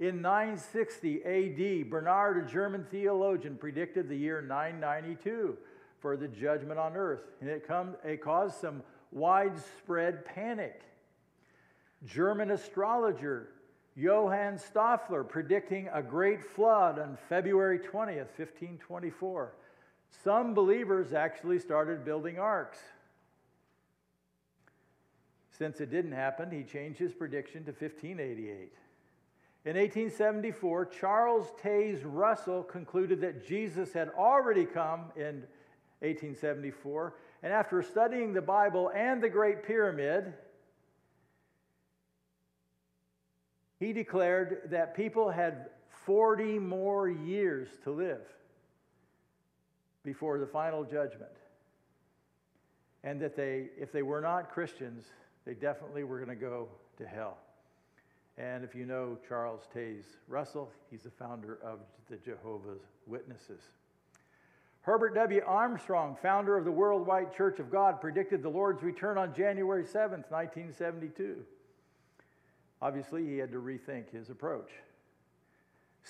In 0.00 0.22
960 0.22 1.22
AD, 1.22 1.90
Bernard, 1.90 2.42
a 2.42 2.50
German 2.50 2.86
theologian, 2.90 3.58
predicted 3.58 4.08
the 4.08 4.16
year 4.16 4.40
992 4.40 5.54
for 6.00 6.16
the 6.16 6.28
judgment 6.28 6.78
on 6.78 6.96
earth, 6.96 7.24
and 7.42 7.50
it, 7.50 7.68
come, 7.68 7.94
it 8.02 8.22
caused 8.22 8.58
some 8.58 8.82
widespread 9.12 10.24
panic. 10.24 10.80
German 12.06 12.50
astrologer 12.52 13.50
Johann 13.96 14.56
Stoffler 14.56 15.28
predicting 15.28 15.90
a 15.92 16.00
great 16.00 16.42
flood 16.42 16.98
on 16.98 17.18
February 17.28 17.80
20th, 17.80 18.30
1524. 18.38 19.52
Some 20.24 20.54
believers 20.54 21.12
actually 21.12 21.58
started 21.58 22.02
building 22.02 22.38
arks. 22.38 22.78
Since 25.58 25.80
it 25.80 25.90
didn't 25.90 26.12
happen, 26.12 26.52
he 26.52 26.62
changed 26.62 27.00
his 27.00 27.12
prediction 27.12 27.64
to 27.64 27.72
1588. 27.72 28.72
In 29.64 29.76
1874, 29.76 30.86
Charles 30.86 31.52
Taze 31.60 32.00
Russell 32.04 32.62
concluded 32.62 33.20
that 33.22 33.46
Jesus 33.46 33.92
had 33.92 34.08
already 34.10 34.64
come 34.64 35.06
in 35.16 35.42
1874, 36.00 37.16
and 37.42 37.52
after 37.52 37.82
studying 37.82 38.32
the 38.32 38.40
Bible 38.40 38.90
and 38.94 39.20
the 39.20 39.28
Great 39.28 39.64
Pyramid, 39.64 40.32
he 43.80 43.92
declared 43.92 44.70
that 44.70 44.96
people 44.96 45.28
had 45.28 45.70
40 46.06 46.60
more 46.60 47.08
years 47.08 47.68
to 47.82 47.90
live 47.90 48.22
before 50.04 50.38
the 50.38 50.46
final 50.46 50.84
judgment. 50.84 51.32
And 53.04 53.20
that 53.20 53.36
they, 53.36 53.68
if 53.76 53.92
they 53.92 54.02
were 54.02 54.20
not 54.20 54.50
Christians, 54.50 55.04
they 55.48 55.54
definitely 55.54 56.04
were 56.04 56.18
going 56.18 56.28
to 56.28 56.34
go 56.34 56.68
to 56.98 57.06
hell. 57.06 57.38
And 58.36 58.62
if 58.62 58.74
you 58.74 58.84
know 58.84 59.16
Charles 59.26 59.62
Taze 59.74 60.04
Russell, 60.28 60.70
he's 60.90 61.04
the 61.04 61.10
founder 61.10 61.58
of 61.64 61.78
the 62.10 62.18
Jehovah's 62.18 62.82
Witnesses. 63.06 63.62
Herbert 64.82 65.14
W. 65.14 65.40
Armstrong, 65.46 66.18
founder 66.20 66.58
of 66.58 66.66
the 66.66 66.70
Worldwide 66.70 67.34
Church 67.34 67.60
of 67.60 67.72
God, 67.72 67.98
predicted 67.98 68.42
the 68.42 68.50
Lord's 68.50 68.82
return 68.82 69.16
on 69.16 69.34
January 69.34 69.84
7th, 69.84 70.30
1972. 70.30 71.38
Obviously, 72.82 73.24
he 73.24 73.38
had 73.38 73.50
to 73.52 73.58
rethink 73.58 74.10
his 74.12 74.28
approach. 74.28 74.70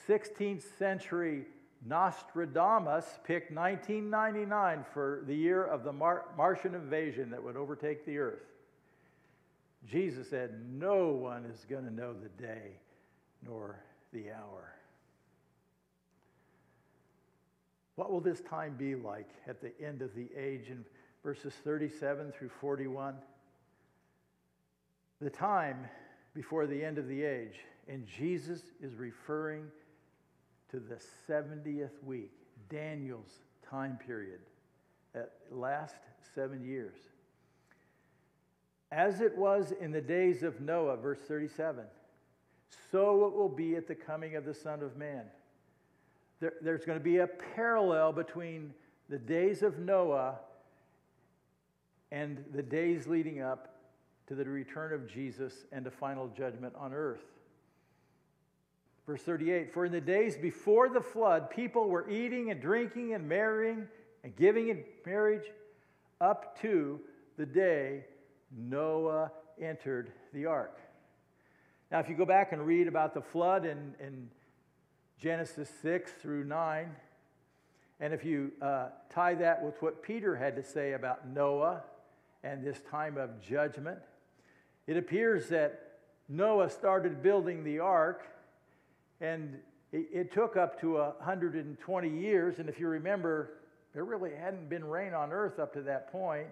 16th 0.09 0.65
century 0.79 1.45
Nostradamus 1.87 3.21
picked 3.23 3.53
1999 3.53 4.85
for 4.93 5.23
the 5.29 5.35
year 5.35 5.63
of 5.63 5.85
the 5.85 5.93
Mar- 5.93 6.25
Martian 6.37 6.75
invasion 6.75 7.31
that 7.31 7.41
would 7.41 7.57
overtake 7.57 8.05
the 8.05 8.19
earth. 8.19 8.43
Jesus 9.87 10.29
said, 10.29 10.61
No 10.71 11.09
one 11.09 11.45
is 11.45 11.65
going 11.69 11.85
to 11.85 11.93
know 11.93 12.13
the 12.13 12.43
day 12.43 12.73
nor 13.45 13.79
the 14.13 14.31
hour. 14.31 14.75
What 17.97 18.13
will 18.13 18.21
this 18.21 18.41
time 18.41 18.75
be 18.79 18.95
like 18.95 19.29
at 19.47 19.61
the 19.61 19.73
end 19.85 20.03
of 20.03 20.15
the 20.15 20.29
age 20.37 20.69
in 20.69 20.85
verses 21.25 21.53
37 21.65 22.33
through 22.33 22.51
41? 22.61 23.15
The 25.21 25.31
time 25.31 25.89
before 26.35 26.67
the 26.67 26.85
end 26.85 26.99
of 26.99 27.09
the 27.09 27.25
age, 27.25 27.57
and 27.89 28.07
Jesus 28.07 28.63
is 28.81 28.95
referring 28.95 29.65
to 30.71 30.79
the 30.79 31.01
70th 31.29 32.03
week, 32.05 32.31
Daniel's 32.69 33.41
time 33.69 33.99
period, 34.07 34.41
that 35.13 35.33
last 35.51 35.97
seven 36.35 36.65
years. 36.65 36.95
As 38.91 39.21
it 39.21 39.37
was 39.37 39.73
in 39.73 39.93
the 39.93 40.01
days 40.01 40.43
of 40.43 40.61
Noah, 40.61 40.97
verse 40.97 41.21
37, 41.29 41.85
so 42.91 43.27
it 43.27 43.35
will 43.35 43.49
be 43.49 43.77
at 43.77 43.87
the 43.87 43.95
coming 43.95 44.37
of 44.37 44.45
the 44.45 44.55
Son 44.55 44.83
of 44.83 44.97
Man. 44.97 45.25
There, 46.41 46.55
there's 46.63 46.85
going 46.85 46.99
to 46.99 47.05
be 47.05 47.19
a 47.19 47.27
parallel 47.27 48.13
between 48.13 48.73
the 49.09 49.19
days 49.19 49.63
of 49.63 49.79
Noah 49.79 50.37
and 52.11 52.43
the 52.55 52.63
days 52.63 53.07
leading 53.07 53.43
up 53.43 53.75
to 54.29 54.35
the 54.35 54.45
return 54.45 54.93
of 54.93 55.09
Jesus 55.09 55.53
and 55.73 55.87
a 55.87 55.91
final 55.91 56.29
judgment 56.29 56.75
on 56.79 56.93
earth. 56.93 57.25
Verse 59.07 59.23
38 59.23 59.73
For 59.73 59.87
in 59.87 59.93
the 59.93 60.01
days 60.01 60.37
before 60.37 60.89
the 60.89 61.01
flood, 61.01 61.51
people 61.51 61.89
were 61.89 62.09
eating 62.09 62.51
and 62.51 62.61
drinking 62.61 63.15
and 63.15 63.29
marrying 63.29 63.89
and 64.23 64.37
giving 64.37 64.69
in 64.69 64.85
marriage 65.05 65.51
up 66.21 66.61
to 66.61 67.01
the 67.37 67.47
day 67.47 68.05
Noah 68.57 69.31
entered 69.61 70.13
the 70.33 70.47
ark. 70.47 70.79
Now, 71.91 72.01
if 72.01 72.09
you 72.09 72.15
go 72.15 72.27
back 72.27 72.53
and 72.53 72.67
read 72.67 72.87
about 72.87 73.15
the 73.15 73.23
flood 73.23 73.65
in, 73.65 73.95
in 74.01 74.29
Genesis 75.21 75.71
6 75.83 76.13
through 76.21 76.45
9, 76.45 76.91
and 78.01 78.15
if 78.15 78.25
you 78.25 78.53
uh, 78.63 78.89
tie 79.11 79.35
that 79.35 79.65
with 79.65 79.81
what 79.83 80.03
Peter 80.03 80.37
had 80.37 80.55
to 80.57 80.63
say 80.63 80.93
about 80.93 81.27
Noah 81.29 81.83
and 82.45 82.65
this 82.65 82.81
time 82.91 83.17
of 83.17 83.41
judgment, 83.41 83.99
it 84.87 84.97
appears 84.97 85.49
that 85.49 85.99
Noah 86.29 86.71
started 86.71 87.23
building 87.23 87.65
the 87.65 87.81
ark, 87.81 88.23
and 89.21 89.59
it, 89.93 90.09
it 90.13 90.33
took 90.33 90.57
up 90.57 90.81
to 90.83 90.95
120 90.95 92.09
years. 92.09 92.59
And 92.59 92.69
if 92.69 92.79
you 92.79 92.89
remember, 92.89 93.55
there 93.95 94.05
really 94.05 94.35
hadn't 94.35 94.69
been 94.69 94.85
rain 94.85 95.15
on 95.15 95.33
earth 95.33 95.59
up 95.59 95.73
to 95.73 95.83
that 95.83 96.13
point. 96.13 96.49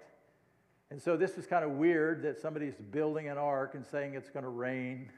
And 0.90 1.02
so 1.02 1.16
this 1.16 1.36
is 1.36 1.46
kind 1.46 1.64
of 1.64 1.72
weird 1.72 2.22
that 2.22 2.38
somebody's 2.38 2.76
building 2.90 3.28
an 3.28 3.38
ark 3.38 3.74
and 3.74 3.84
saying 3.84 4.14
it's 4.14 4.30
going 4.30 4.44
to 4.44 4.50
rain 4.50 5.10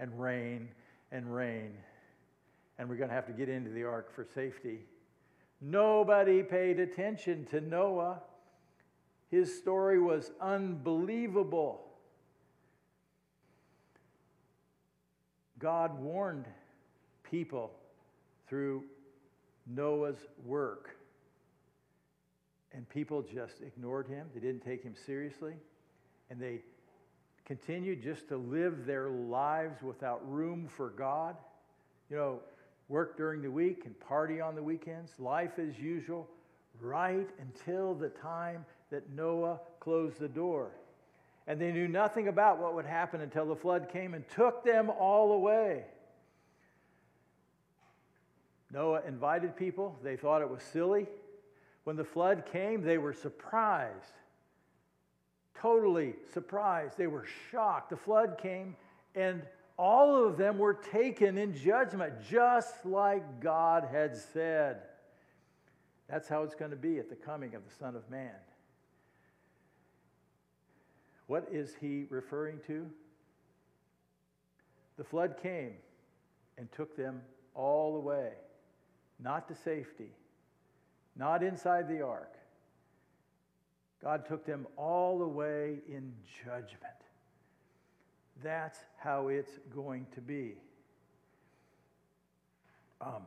and 0.00 0.20
rain 0.20 0.68
and 1.12 1.32
rain. 1.32 1.72
And 2.78 2.88
we're 2.88 2.96
going 2.96 3.10
to 3.10 3.14
have 3.14 3.26
to 3.26 3.32
get 3.32 3.48
into 3.48 3.70
the 3.70 3.84
ark 3.84 4.12
for 4.12 4.24
safety. 4.24 4.80
Nobody 5.60 6.42
paid 6.42 6.80
attention 6.80 7.46
to 7.46 7.60
Noah. 7.60 8.20
His 9.30 9.56
story 9.56 10.00
was 10.00 10.32
unbelievable. 10.40 11.84
God 15.60 15.98
warned 15.98 16.46
people 17.22 17.70
through 18.48 18.82
Noah's 19.66 20.26
work 20.44 20.96
and 22.74 22.88
people 22.88 23.22
just 23.22 23.60
ignored 23.60 24.08
him. 24.08 24.26
They 24.34 24.40
didn't 24.40 24.64
take 24.64 24.82
him 24.82 24.94
seriously. 25.06 25.54
And 26.30 26.40
they 26.40 26.60
continued 27.44 28.02
just 28.02 28.28
to 28.28 28.36
live 28.36 28.86
their 28.86 29.10
lives 29.10 29.82
without 29.82 30.20
room 30.28 30.66
for 30.68 30.90
God. 30.90 31.36
You 32.10 32.16
know, 32.16 32.40
work 32.88 33.16
during 33.16 33.42
the 33.42 33.50
week 33.50 33.82
and 33.84 33.98
party 34.00 34.40
on 34.40 34.54
the 34.54 34.62
weekends, 34.62 35.12
life 35.18 35.58
as 35.58 35.78
usual, 35.78 36.28
right 36.80 37.28
until 37.40 37.94
the 37.94 38.08
time 38.08 38.64
that 38.90 39.10
Noah 39.10 39.60
closed 39.80 40.18
the 40.18 40.28
door. 40.28 40.70
And 41.46 41.60
they 41.60 41.72
knew 41.72 41.88
nothing 41.88 42.28
about 42.28 42.58
what 42.58 42.74
would 42.74 42.86
happen 42.86 43.20
until 43.20 43.46
the 43.46 43.56
flood 43.56 43.88
came 43.92 44.14
and 44.14 44.24
took 44.30 44.64
them 44.64 44.90
all 44.90 45.32
away. 45.32 45.84
Noah 48.72 49.02
invited 49.06 49.56
people. 49.56 49.96
They 50.02 50.16
thought 50.16 50.42
it 50.42 50.50
was 50.50 50.62
silly. 50.62 51.06
When 51.84 51.96
the 51.96 52.04
flood 52.04 52.44
came, 52.50 52.82
they 52.82 52.98
were 52.98 53.12
surprised. 53.12 54.14
Totally 55.54 56.14
surprised. 56.32 56.96
They 56.96 57.06
were 57.06 57.26
shocked. 57.50 57.90
The 57.90 57.96
flood 57.96 58.38
came, 58.38 58.74
and 59.14 59.42
all 59.76 60.24
of 60.26 60.36
them 60.36 60.58
were 60.58 60.74
taken 60.74 61.36
in 61.36 61.54
judgment, 61.54 62.14
just 62.28 62.84
like 62.86 63.40
God 63.40 63.88
had 63.90 64.16
said. 64.16 64.82
That's 66.08 66.28
how 66.28 66.42
it's 66.42 66.54
going 66.54 66.70
to 66.70 66.76
be 66.76 66.98
at 66.98 67.08
the 67.08 67.16
coming 67.16 67.54
of 67.54 67.62
the 67.68 67.74
Son 67.74 67.94
of 67.96 68.08
Man. 68.10 68.34
What 71.26 71.48
is 71.50 71.74
he 71.80 72.06
referring 72.10 72.60
to? 72.66 72.86
The 74.96 75.04
flood 75.04 75.36
came 75.42 75.72
and 76.56 76.70
took 76.72 76.96
them 76.96 77.22
all 77.54 77.96
away, 77.96 78.32
not 79.18 79.48
to 79.48 79.54
safety 79.54 80.10
not 81.16 81.42
inside 81.42 81.88
the 81.88 82.02
ark. 82.02 82.34
God 84.02 84.26
took 84.26 84.44
them 84.44 84.66
all 84.76 85.18
the 85.18 85.26
way 85.26 85.78
in 85.88 86.12
judgment. 86.44 86.94
That's 88.42 88.78
how 88.98 89.28
it's 89.28 89.58
going 89.74 90.06
to 90.14 90.20
be. 90.20 90.56
Um, 93.00 93.22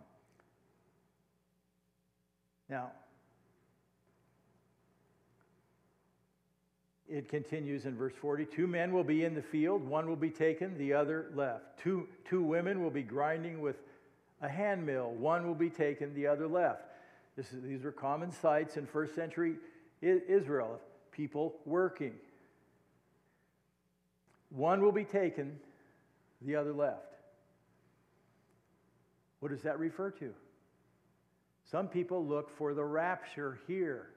now, 2.69 2.91
it 7.10 7.30
continues 7.30 7.86
in 7.86 7.95
verse 7.95 8.13
40 8.19 8.45
two 8.45 8.67
men 8.67 8.91
will 8.91 9.04
be 9.04 9.23
in 9.23 9.34
the 9.34 9.41
field, 9.41 9.84
one 9.84 10.08
will 10.08 10.15
be 10.15 10.30
taken, 10.30 10.78
the 10.78 10.93
other 10.93 11.28
left. 11.34 11.80
Two, 11.80 12.08
two 12.26 12.43
women 12.43 12.84
will 12.84 12.91
be 12.91 13.04
grinding 13.04 13.62
with 13.62 13.78
a 14.41 14.50
handmill, 14.50 15.12
one 15.12 15.47
will 15.47 15.56
be 15.56 15.69
taken, 15.69 16.13
the 16.13 16.28
other 16.28 16.47
left. 16.47 16.87
Is, 17.38 17.47
these 17.63 17.84
were 17.84 17.91
common 17.91 18.32
sights 18.32 18.78
in 18.78 18.86
first 18.86 19.13
century 19.15 19.56
Israel, 20.02 20.76
of 20.76 21.12
people 21.12 21.56
working. 21.65 22.13
One 24.50 24.82
will 24.82 24.91
be 24.91 25.04
taken, 25.04 25.60
the 26.41 26.56
other 26.56 26.73
left. 26.73 27.13
What 29.39 29.52
does 29.52 29.62
that 29.63 29.78
refer 29.80 30.12
to? 30.12 30.34
Some 31.69 31.88
people 31.88 32.26
look 32.26 32.50
for 32.58 32.73
the 32.73 32.84
rapture 32.84 33.60
here. 33.67 34.08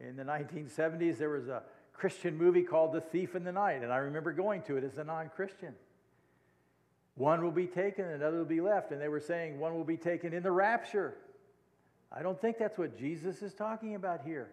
In 0.00 0.16
the 0.16 0.24
1970s, 0.24 1.18
there 1.18 1.30
was 1.30 1.48
a 1.48 1.62
Christian 1.92 2.36
movie 2.36 2.62
called 2.62 2.92
The 2.92 3.00
Thief 3.00 3.34
in 3.34 3.44
the 3.44 3.52
Night, 3.52 3.82
and 3.82 3.92
I 3.92 3.98
remember 3.98 4.32
going 4.32 4.62
to 4.62 4.76
it 4.76 4.84
as 4.84 4.98
a 4.98 5.04
non 5.04 5.30
Christian. 5.34 5.74
One 7.14 7.42
will 7.42 7.50
be 7.50 7.66
taken, 7.66 8.04
another 8.04 8.38
will 8.38 8.44
be 8.44 8.60
left, 8.60 8.92
and 8.92 9.00
they 9.00 9.08
were 9.08 9.20
saying 9.20 9.58
one 9.58 9.74
will 9.74 9.84
be 9.84 9.96
taken 9.96 10.34
in 10.34 10.42
the 10.42 10.50
rapture. 10.50 11.16
I 12.16 12.22
don't 12.22 12.40
think 12.40 12.56
that's 12.56 12.78
what 12.78 12.98
Jesus 12.98 13.42
is 13.42 13.52
talking 13.52 13.94
about 13.94 14.22
here. 14.24 14.48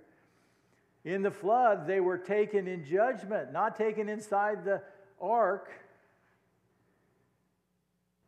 In 1.05 1.21
the 1.21 1.31
flood, 1.31 1.87
they 1.87 2.01
were 2.01 2.17
taken 2.17 2.67
in 2.67 2.85
judgment, 2.85 3.53
not 3.53 3.77
taken 3.77 4.09
inside 4.09 4.65
the 4.65 4.81
ark. 5.21 5.69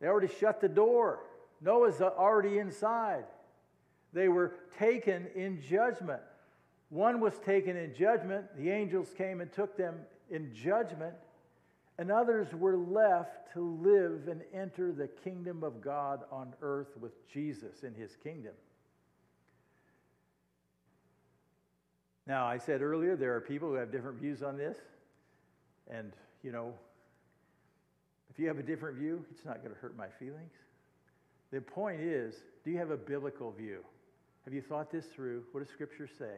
They 0.00 0.06
already 0.06 0.32
shut 0.40 0.60
the 0.60 0.68
door. 0.68 1.20
Noah's 1.60 2.00
already 2.00 2.58
inside. 2.58 3.24
They 4.14 4.28
were 4.28 4.54
taken 4.78 5.26
in 5.34 5.60
judgment. 5.60 6.22
One 6.88 7.20
was 7.20 7.38
taken 7.44 7.76
in 7.76 7.94
judgment. 7.94 8.46
The 8.56 8.70
angels 8.70 9.12
came 9.16 9.42
and 9.42 9.52
took 9.52 9.76
them 9.76 9.96
in 10.30 10.54
judgment. 10.54 11.14
And 11.98 12.10
others 12.10 12.48
were 12.54 12.76
left 12.76 13.52
to 13.52 13.60
live 13.82 14.28
and 14.28 14.42
enter 14.54 14.92
the 14.92 15.08
kingdom 15.08 15.62
of 15.62 15.82
God 15.82 16.20
on 16.30 16.54
earth 16.62 16.96
with 16.98 17.12
Jesus 17.30 17.82
in 17.82 17.94
his 17.94 18.16
kingdom. 18.22 18.52
Now, 22.26 22.46
I 22.46 22.58
said 22.58 22.82
earlier 22.82 23.16
there 23.16 23.34
are 23.36 23.40
people 23.40 23.68
who 23.68 23.74
have 23.74 23.92
different 23.92 24.18
views 24.20 24.42
on 24.42 24.56
this. 24.56 24.76
And, 25.88 26.12
you 26.42 26.50
know, 26.50 26.74
if 28.30 28.38
you 28.38 28.48
have 28.48 28.58
a 28.58 28.62
different 28.62 28.98
view, 28.98 29.24
it's 29.30 29.44
not 29.44 29.62
going 29.62 29.74
to 29.74 29.80
hurt 29.80 29.96
my 29.96 30.08
feelings. 30.18 30.52
The 31.52 31.60
point 31.60 32.00
is 32.00 32.34
do 32.64 32.70
you 32.70 32.78
have 32.78 32.90
a 32.90 32.96
biblical 32.96 33.52
view? 33.52 33.78
Have 34.44 34.52
you 34.52 34.60
thought 34.60 34.90
this 34.90 35.06
through? 35.06 35.44
What 35.52 35.64
does 35.64 35.72
Scripture 35.72 36.08
say? 36.18 36.34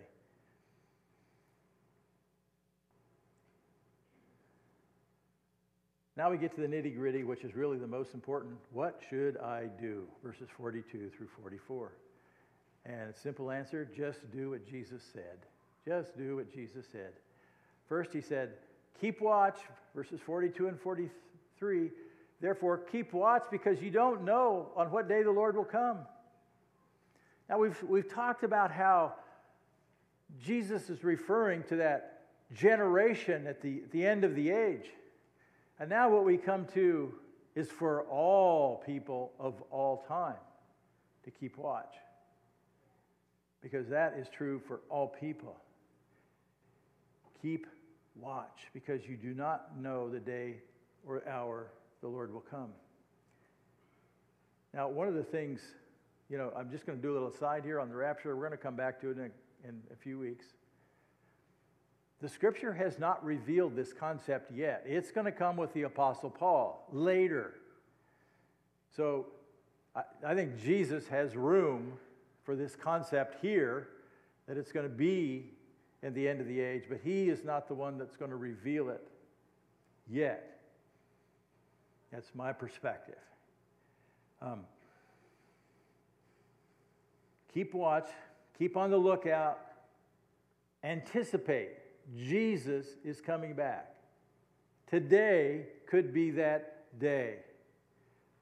Now 6.17 6.31
we 6.31 6.37
get 6.37 6.55
to 6.57 6.61
the 6.61 6.67
nitty 6.67 6.97
gritty, 6.97 7.23
which 7.23 7.45
is 7.45 7.55
really 7.55 7.79
the 7.79 7.87
most 7.87 8.13
important. 8.13 8.55
What 8.73 9.01
should 9.09 9.37
I 9.39 9.67
do? 9.81 10.03
Verses 10.23 10.49
42 10.57 11.11
through 11.17 11.29
44. 11.41 11.93
And 12.85 13.15
simple 13.15 13.51
answer 13.51 13.89
just 13.97 14.31
do 14.33 14.51
what 14.51 14.69
Jesus 14.69 15.03
said. 15.13 15.39
Just 15.89 16.19
do 16.19 16.37
what 16.37 16.53
Jesus 16.53 16.85
said. 16.93 17.13
First, 17.89 18.13
he 18.13 18.21
said, 18.21 18.51
Keep 19.01 19.23
watch, 19.23 19.57
verses 19.95 20.21
42 20.21 20.69
and 20.69 20.79
43. 20.79 21.91
Therefore, 22.43 22.77
keep 22.77 23.15
watch 23.15 23.45
because 23.51 23.81
you 23.81 23.91
don't 23.91 24.23
know 24.23 24.69
on 24.77 24.91
what 24.91 25.09
day 25.09 25.23
the 25.23 25.31
Lord 25.31 25.57
will 25.57 25.65
come. 25.65 26.01
Now, 27.49 27.59
we've, 27.59 27.83
we've 27.85 28.13
talked 28.13 28.45
about 28.45 28.71
how 28.71 29.15
Jesus 30.45 30.91
is 30.91 31.03
referring 31.05 31.63
to 31.65 31.77
that 31.77 32.25
generation 32.53 33.47
at 33.47 33.63
the, 33.63 33.81
the 33.91 34.07
end 34.07 34.25
of 34.25 34.35
the 34.35 34.51
age. 34.51 34.91
And 35.81 35.89
now, 35.89 36.11
what 36.11 36.27
we 36.27 36.37
come 36.37 36.67
to 36.75 37.15
is 37.55 37.71
for 37.71 38.03
all 38.03 38.83
people 38.85 39.33
of 39.41 39.55
all 39.71 40.05
time 40.07 40.37
to 41.25 41.31
keep 41.31 41.57
watch. 41.57 41.95
Because 43.63 43.89
that 43.89 44.19
is 44.19 44.29
true 44.29 44.61
for 44.69 44.81
all 44.91 45.09
people. 45.09 45.57
Keep 47.43 47.67
watch 48.17 48.67
because 48.75 49.07
you 49.07 49.17
do 49.17 49.35
not 49.35 49.79
know 49.81 50.09
the 50.09 50.21
day 50.21 50.57
or 51.07 51.23
hour 51.29 51.69
the 52.01 52.09
Lord 52.09 52.33
will 52.33 52.45
come. 52.51 52.71
Now, 54.75 54.89
one 54.89 55.09
of 55.09 55.15
the 55.15 55.23
things, 55.23 55.61
you 56.29 56.37
know, 56.37 56.53
I'm 56.57 56.71
just 56.71 56.87
going 56.87 56.99
to 56.99 57.03
do 57.03 57.13
a 57.13 57.15
little 57.15 57.29
aside 57.29 57.65
here 57.65 57.81
on 57.81 57.89
the 57.89 57.97
rapture. 57.97 58.35
We're 58.37 58.47
going 58.47 58.59
to 58.59 58.63
come 58.63 58.77
back 58.77 59.01
to 59.01 59.11
it 59.11 59.17
in 59.17 59.25
a, 59.25 59.69
in 59.69 59.81
a 59.93 59.97
few 59.97 60.19
weeks. 60.19 60.47
The 62.21 62.29
scripture 62.29 62.73
has 62.73 62.99
not 62.99 63.25
revealed 63.25 63.77
this 63.77 63.93
concept 63.93 64.51
yet. 64.53 64.83
It's 64.85 65.11
going 65.11 65.25
to 65.27 65.33
come 65.33 65.57
with 65.57 65.73
the 65.73 65.83
Apostle 65.83 66.31
Paul 66.31 66.87
later. 66.93 67.55
So 68.95 69.27
I, 69.95 70.03
I 70.27 70.35
think 70.35 70.61
Jesus 70.61 71.07
has 71.09 71.37
room 71.37 71.93
for 72.45 72.57
this 72.57 72.75
concept 72.75 73.37
here 73.41 73.89
that 74.49 74.57
it's 74.57 74.73
going 74.73 74.89
to 74.89 74.95
be 74.95 75.53
in 76.03 76.15
the 76.15 76.29
end 76.29 76.41
of 76.41 76.47
the 76.47 76.61
age, 76.61 76.85
but 76.89 77.01
he 77.03 77.29
is 77.29 77.45
not 77.45 77.69
the 77.69 77.75
one 77.75 77.99
that's 77.99 78.17
going 78.17 78.31
to 78.31 78.37
reveal 78.37 78.89
it 78.91 79.07
yet. 80.09 80.61
That's 82.13 82.35
my 82.35 82.53
perspective. 82.53 83.19
Um, 84.41 84.61
keep 87.53 87.75
watch, 87.75 88.07
keep 88.57 88.77
on 88.77 88.91
the 88.91 88.97
lookout, 88.97 89.59
anticipate. 90.85 91.71
Jesus 92.17 92.87
is 93.05 93.21
coming 93.21 93.55
back. 93.55 93.95
Today 94.89 95.67
could 95.87 96.15
be 96.15 96.31
that 96.33 96.99
day. 96.99 97.37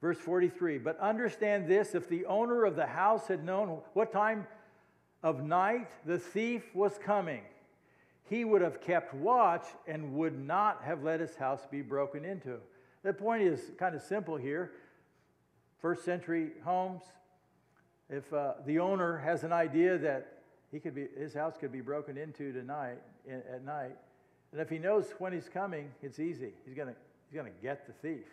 Verse 0.00 0.18
43 0.18 0.78
But 0.78 1.00
understand 1.00 1.66
this 1.66 1.94
if 1.94 2.08
the 2.08 2.26
owner 2.26 2.64
of 2.64 2.76
the 2.76 2.86
house 2.86 3.26
had 3.26 3.44
known 3.44 3.80
what 3.94 4.12
time 4.12 4.46
of 5.22 5.44
night 5.44 5.88
the 6.06 6.18
thief 6.18 6.62
was 6.74 6.98
coming, 6.98 7.42
he 8.28 8.44
would 8.44 8.62
have 8.62 8.80
kept 8.80 9.14
watch 9.14 9.64
and 9.86 10.14
would 10.14 10.38
not 10.38 10.82
have 10.84 11.02
let 11.02 11.20
his 11.20 11.36
house 11.36 11.66
be 11.70 11.82
broken 11.82 12.24
into. 12.24 12.58
The 13.02 13.12
point 13.12 13.42
is 13.42 13.60
kind 13.78 13.94
of 13.94 14.02
simple 14.02 14.36
here. 14.36 14.72
First 15.80 16.04
century 16.04 16.50
homes, 16.64 17.02
if 18.10 18.32
uh, 18.32 18.54
the 18.64 18.78
owner 18.78 19.18
has 19.18 19.44
an 19.44 19.52
idea 19.52 19.98
that 19.98 20.38
he 20.72 20.80
could 20.80 20.94
be, 20.94 21.06
his 21.16 21.34
house 21.34 21.54
could 21.58 21.70
be 21.70 21.80
broken 21.80 22.16
into 22.16 22.52
tonight, 22.52 22.98
in, 23.26 23.42
at 23.52 23.64
night, 23.64 23.96
and 24.52 24.60
if 24.60 24.68
he 24.68 24.78
knows 24.78 25.06
when 25.18 25.32
he's 25.32 25.48
coming, 25.48 25.90
it's 26.02 26.18
easy. 26.18 26.52
He's 26.64 26.74
going 26.74 26.94
he's 27.28 27.40
going 27.40 27.52
to 27.52 27.62
get 27.62 27.86
the 27.86 27.92
thief. 27.92 28.26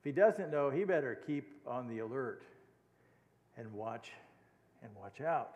If 0.00 0.04
he 0.04 0.12
doesn't 0.12 0.50
know, 0.50 0.70
he 0.70 0.84
better 0.84 1.18
keep 1.26 1.48
on 1.66 1.88
the 1.88 2.00
alert 2.00 2.42
and 3.56 3.72
watch 3.72 4.12
and 4.82 4.90
watch 5.00 5.20
out. 5.20 5.54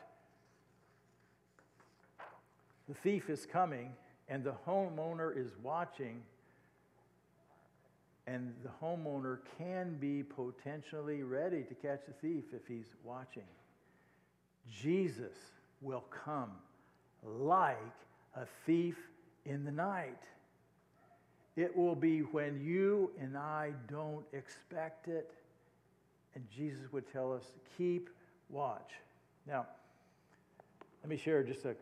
The 2.89 2.95
thief 2.95 3.31
is 3.31 3.47
coming, 3.47 3.93
and 4.29 4.45
the 4.45 4.55
homeowner 4.67 5.37
is 5.37 5.53
watching, 5.63 6.23
and 8.27 8.53
the 8.63 8.71
homeowner 8.83 9.39
can 9.59 9.97
be 10.01 10.23
potentially 10.23 11.23
ready 11.23 11.63
to 11.63 11.75
catch 11.75 12.01
the 12.07 12.13
thief 12.21 12.45
if 12.53 12.67
he's 12.67 12.95
watching. 13.03 13.45
Jesus 14.71 15.37
will 15.81 16.05
come 16.25 16.51
like 17.23 17.79
a 18.37 18.47
thief 18.67 18.97
in 19.45 19.65
the 19.65 19.73
night. 19.73 20.21
It 21.57 21.77
will 21.77 21.95
be 21.95 22.21
when 22.21 22.61
you 22.65 23.11
and 23.21 23.37
I 23.37 23.73
don't 23.89 24.25
expect 24.33 25.09
it. 25.09 25.31
And 26.35 26.45
Jesus 26.55 26.93
would 26.93 27.11
tell 27.13 27.33
us, 27.33 27.45
keep 27.79 28.11
watch. 28.51 28.91
Now, 29.47 29.67
let 31.03 31.11
me 31.11 31.19
share 31.19 31.43
just 31.43 31.67
a 31.67 31.75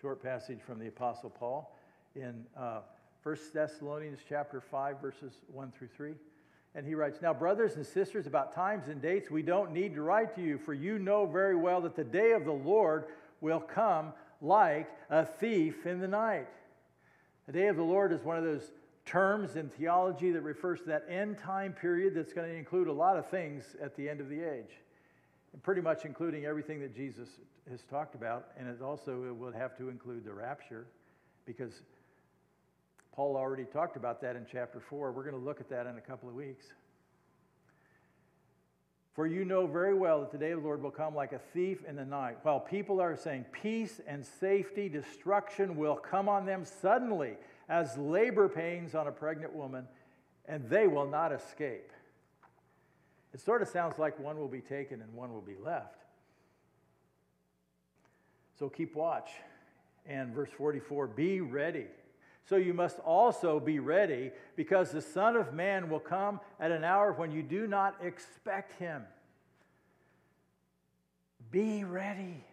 short 0.00 0.22
passage 0.22 0.60
from 0.64 0.78
the 0.78 0.86
Apostle 0.86 1.28
Paul 1.28 1.76
in 2.14 2.44
uh, 2.56 2.82
1 3.24 3.36
Thessalonians 3.52 4.20
chapter 4.28 4.60
5, 4.60 5.00
verses 5.00 5.32
1 5.52 5.72
through 5.72 5.88
3. 5.88 6.14
And 6.76 6.86
he 6.86 6.94
writes, 6.94 7.20
Now, 7.20 7.34
brothers 7.34 7.74
and 7.74 7.84
sisters, 7.84 8.28
about 8.28 8.54
times 8.54 8.86
and 8.86 9.02
dates, 9.02 9.28
we 9.28 9.42
don't 9.42 9.72
need 9.72 9.94
to 9.96 10.02
write 10.02 10.36
to 10.36 10.40
you, 10.40 10.56
for 10.56 10.72
you 10.72 11.00
know 11.00 11.26
very 11.26 11.56
well 11.56 11.80
that 11.80 11.96
the 11.96 12.04
day 12.04 12.30
of 12.30 12.44
the 12.44 12.52
Lord 12.52 13.06
will 13.40 13.60
come 13.60 14.12
like 14.40 14.88
a 15.10 15.26
thief 15.26 15.84
in 15.84 15.98
the 15.98 16.08
night. 16.08 16.46
The 17.46 17.52
day 17.52 17.66
of 17.66 17.76
the 17.76 17.82
Lord 17.82 18.12
is 18.12 18.22
one 18.22 18.36
of 18.36 18.44
those 18.44 18.70
terms 19.04 19.56
in 19.56 19.68
theology 19.68 20.30
that 20.30 20.42
refers 20.42 20.78
to 20.82 20.86
that 20.86 21.06
end 21.08 21.38
time 21.38 21.72
period 21.72 22.14
that's 22.14 22.32
going 22.32 22.48
to 22.48 22.56
include 22.56 22.86
a 22.86 22.92
lot 22.92 23.16
of 23.16 23.28
things 23.28 23.74
at 23.82 23.96
the 23.96 24.08
end 24.08 24.20
of 24.20 24.28
the 24.28 24.40
age 24.40 24.70
pretty 25.62 25.80
much 25.80 26.04
including 26.04 26.46
everything 26.46 26.80
that 26.80 26.94
Jesus 26.94 27.28
has 27.70 27.82
talked 27.84 28.14
about. 28.14 28.48
And 28.58 28.68
it 28.68 28.80
also 28.80 29.24
it 29.24 29.36
will 29.36 29.52
have 29.52 29.76
to 29.78 29.88
include 29.88 30.24
the 30.24 30.32
rapture 30.32 30.86
because 31.44 31.82
Paul 33.12 33.36
already 33.36 33.64
talked 33.64 33.96
about 33.96 34.22
that 34.22 34.36
in 34.36 34.46
chapter 34.50 34.80
4. 34.80 35.12
We're 35.12 35.22
going 35.22 35.34
to 35.34 35.40
look 35.40 35.60
at 35.60 35.68
that 35.68 35.86
in 35.86 35.98
a 35.98 36.00
couple 36.00 36.28
of 36.28 36.34
weeks. 36.34 36.66
For 39.14 39.26
you 39.26 39.44
know 39.44 39.66
very 39.66 39.92
well 39.92 40.20
that 40.20 40.32
the 40.32 40.38
day 40.38 40.52
of 40.52 40.62
the 40.62 40.64
Lord 40.64 40.82
will 40.82 40.90
come 40.90 41.14
like 41.14 41.32
a 41.32 41.38
thief 41.38 41.84
in 41.86 41.96
the 41.96 42.04
night. 42.04 42.38
While 42.42 42.60
people 42.60 42.98
are 42.98 43.14
saying 43.14 43.44
peace 43.52 44.00
and 44.06 44.24
safety, 44.24 44.88
destruction 44.88 45.76
will 45.76 45.96
come 45.96 46.30
on 46.30 46.46
them 46.46 46.64
suddenly 46.64 47.36
as 47.68 47.98
labor 47.98 48.48
pains 48.48 48.94
on 48.94 49.08
a 49.08 49.12
pregnant 49.12 49.52
woman, 49.54 49.86
and 50.46 50.68
they 50.70 50.86
will 50.86 51.06
not 51.06 51.30
escape. 51.30 51.92
It 53.34 53.40
sort 53.40 53.62
of 53.62 53.68
sounds 53.68 53.98
like 53.98 54.18
one 54.18 54.38
will 54.38 54.48
be 54.48 54.60
taken 54.60 55.00
and 55.00 55.12
one 55.14 55.32
will 55.32 55.40
be 55.40 55.56
left. 55.62 56.02
So 58.58 58.68
keep 58.68 58.94
watch. 58.94 59.30
And 60.06 60.34
verse 60.34 60.50
44 60.56 61.06
be 61.06 61.40
ready. 61.40 61.86
So 62.44 62.56
you 62.56 62.74
must 62.74 62.98
also 63.00 63.60
be 63.60 63.78
ready 63.78 64.32
because 64.56 64.90
the 64.90 65.00
Son 65.00 65.36
of 65.36 65.54
Man 65.54 65.88
will 65.88 66.00
come 66.00 66.40
at 66.58 66.72
an 66.72 66.84
hour 66.84 67.12
when 67.12 67.30
you 67.30 67.42
do 67.42 67.66
not 67.66 67.96
expect 68.02 68.78
him. 68.78 69.02
Be 71.50 71.84
ready. 71.84 72.44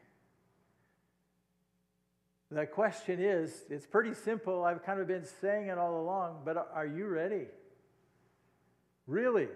The 2.52 2.66
question 2.66 3.20
is 3.20 3.64
it's 3.70 3.86
pretty 3.86 4.14
simple. 4.14 4.64
I've 4.64 4.84
kind 4.84 5.00
of 5.00 5.08
been 5.08 5.26
saying 5.42 5.68
it 5.68 5.78
all 5.78 6.02
along, 6.02 6.42
but 6.46 6.72
are 6.74 6.88
you 6.88 7.08
ready? 7.08 7.46
Really? 9.08 9.48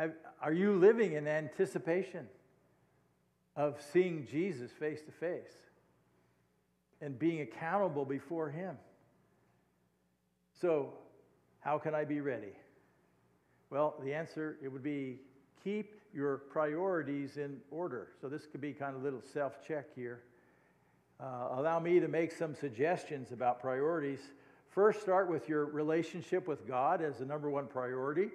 Have, 0.00 0.12
are 0.40 0.54
you 0.54 0.76
living 0.76 1.12
in 1.12 1.28
anticipation 1.28 2.26
of 3.54 3.78
seeing 3.92 4.26
Jesus 4.26 4.70
face 4.70 5.02
to 5.02 5.12
face 5.12 5.52
and 7.02 7.18
being 7.18 7.42
accountable 7.42 8.06
before 8.06 8.48
Him? 8.48 8.78
So, 10.58 10.94
How 11.60 11.76
can 11.76 11.94
I 11.94 12.06
be 12.06 12.22
ready? 12.22 12.54
Well, 13.68 13.96
the 14.02 14.14
answer 14.14 14.56
it 14.62 14.68
would 14.68 14.82
be 14.82 15.18
keep 15.62 16.00
your 16.14 16.38
priorities 16.38 17.36
in 17.36 17.58
order. 17.70 18.08
So 18.22 18.30
this 18.30 18.46
could 18.46 18.62
be 18.62 18.72
kind 18.72 18.96
of 18.96 19.02
a 19.02 19.04
little 19.04 19.20
self-check 19.34 19.94
here. 19.94 20.22
Uh, 21.20 21.48
allow 21.52 21.78
me 21.78 22.00
to 22.00 22.08
make 22.08 22.32
some 22.32 22.54
suggestions 22.54 23.32
about 23.32 23.60
priorities. 23.60 24.20
First, 24.70 25.02
start 25.02 25.28
with 25.28 25.46
your 25.50 25.66
relationship 25.66 26.48
with 26.48 26.66
God 26.66 27.02
as 27.02 27.18
the 27.18 27.26
number 27.26 27.50
one 27.50 27.66
priority. 27.66 28.30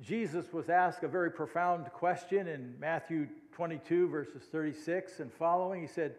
Jesus 0.00 0.52
was 0.52 0.68
asked 0.68 1.02
a 1.02 1.08
very 1.08 1.30
profound 1.30 1.86
question 1.92 2.48
in 2.48 2.74
Matthew 2.80 3.28
22, 3.52 4.08
verses 4.08 4.42
36 4.50 5.20
and 5.20 5.32
following. 5.32 5.80
He 5.82 5.86
said, 5.86 6.16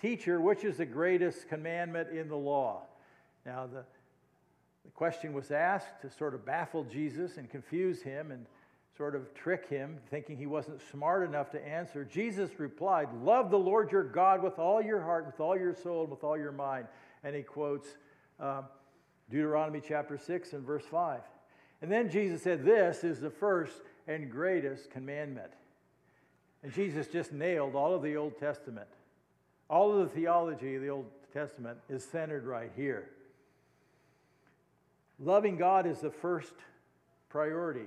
Teacher, 0.00 0.40
which 0.40 0.64
is 0.64 0.78
the 0.78 0.86
greatest 0.86 1.48
commandment 1.48 2.08
in 2.10 2.28
the 2.28 2.36
law? 2.36 2.84
Now, 3.44 3.66
the, 3.66 3.84
the 4.84 4.90
question 4.94 5.34
was 5.34 5.50
asked 5.50 6.00
to 6.00 6.10
sort 6.10 6.34
of 6.34 6.46
baffle 6.46 6.84
Jesus 6.84 7.36
and 7.36 7.50
confuse 7.50 8.00
him 8.00 8.30
and 8.30 8.46
sort 8.96 9.14
of 9.14 9.34
trick 9.34 9.68
him, 9.68 9.98
thinking 10.10 10.38
he 10.38 10.46
wasn't 10.46 10.80
smart 10.90 11.28
enough 11.28 11.50
to 11.50 11.66
answer. 11.66 12.04
Jesus 12.04 12.58
replied, 12.58 13.08
Love 13.22 13.50
the 13.50 13.58
Lord 13.58 13.92
your 13.92 14.04
God 14.04 14.42
with 14.42 14.58
all 14.58 14.80
your 14.80 15.02
heart, 15.02 15.26
with 15.26 15.40
all 15.40 15.56
your 15.56 15.74
soul, 15.74 16.02
and 16.02 16.10
with 16.10 16.24
all 16.24 16.38
your 16.38 16.52
mind. 16.52 16.86
And 17.22 17.36
he 17.36 17.42
quotes 17.42 17.88
uh, 18.38 18.62
Deuteronomy 19.30 19.82
chapter 19.86 20.16
6 20.16 20.54
and 20.54 20.64
verse 20.64 20.84
5. 20.90 21.20
And 21.82 21.90
then 21.90 22.10
Jesus 22.10 22.42
said, 22.42 22.64
This 22.64 23.04
is 23.04 23.20
the 23.20 23.30
first 23.30 23.82
and 24.06 24.30
greatest 24.30 24.90
commandment. 24.90 25.52
And 26.62 26.72
Jesus 26.72 27.06
just 27.06 27.32
nailed 27.32 27.74
all 27.74 27.94
of 27.94 28.02
the 28.02 28.16
Old 28.16 28.38
Testament. 28.38 28.88
All 29.68 29.92
of 29.92 30.08
the 30.08 30.14
theology 30.14 30.74
of 30.76 30.82
the 30.82 30.90
Old 30.90 31.06
Testament 31.32 31.78
is 31.88 32.04
centered 32.04 32.44
right 32.44 32.72
here. 32.76 33.08
Loving 35.18 35.56
God 35.56 35.86
is 35.86 36.00
the 36.00 36.10
first 36.10 36.54
priority. 37.28 37.86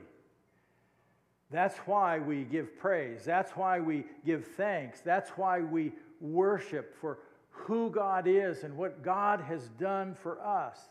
That's 1.51 1.77
why 1.79 2.19
we 2.19 2.43
give 2.45 2.79
praise. 2.79 3.23
That's 3.25 3.51
why 3.51 3.79
we 3.79 4.05
give 4.25 4.47
thanks. 4.55 5.01
That's 5.01 5.29
why 5.31 5.61
we 5.61 5.91
worship 6.19 6.95
for 6.99 7.19
who 7.49 7.91
God 7.91 8.27
is 8.27 8.63
and 8.63 8.75
what 8.75 9.03
God 9.03 9.41
has 9.41 9.69
done 9.79 10.15
for 10.15 10.41
us. 10.41 10.89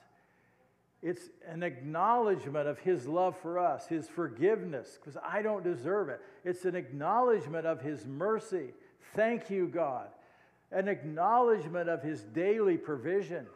It's 1.03 1.31
an 1.49 1.65
acknowledgement 1.65 2.69
of 2.69 2.79
His 2.79 3.09
love 3.09 3.37
for 3.37 3.59
us, 3.59 3.87
His 3.89 4.09
forgiveness, 4.09 4.99
because 5.01 5.21
I 5.23 5.43
don't 5.43 5.65
deserve 5.65 6.09
it. 6.09 6.21
It's 6.45 6.65
an 6.65 6.77
acknowledgement 6.77 7.67
of 7.67 7.81
His 7.81 8.07
mercy. 8.07 8.73
Thank 9.15 9.51
you, 9.51 9.67
God. 9.67 10.09
An 10.71 10.87
acknowledgement 10.87 11.89
of 11.89 12.03
His 12.03 12.23
daily 12.23 12.77
provision. 12.77 13.47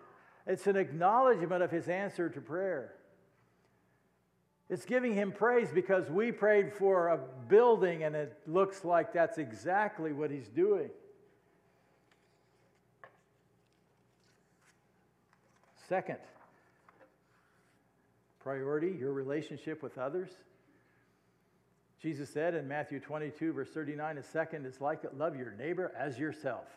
It's 0.45 0.67
an 0.67 0.77
acknowledgement 0.77 1.63
of 1.63 1.71
His 1.71 1.89
answer 1.89 2.29
to 2.29 2.41
prayer. 2.41 2.95
It's 4.69 4.85
giving 4.85 5.15
Him 5.15 5.31
praise 5.31 5.69
because 5.73 6.11
we 6.11 6.33
prayed 6.33 6.73
for 6.73 7.09
a 7.09 7.21
building 7.49 8.03
and 8.03 8.17
it 8.17 8.37
looks 8.49 8.85
like 8.85 9.13
that's 9.13 9.39
exactly 9.39 10.13
what 10.13 10.33
He's 10.33 10.49
doing. 10.49 10.91
Second, 15.89 16.19
priority, 18.47 18.97
your 18.97 19.13
relationship 19.13 19.83
with 19.83 19.99
others. 19.99 20.31
Jesus 22.01 22.31
said 22.31 22.55
in 22.55 22.69
Matthew 22.69 23.01
22, 23.01 23.53
verse 23.53 23.71
39, 23.71 24.19
a 24.19 24.23
second 24.23 24.67
is 24.67 24.81
like 24.81 25.03
it 25.03 25.19
love 25.19 25.35
your 25.35 25.51
neighbor 25.51 25.93
as 25.99 26.17
yourself. 26.17 26.69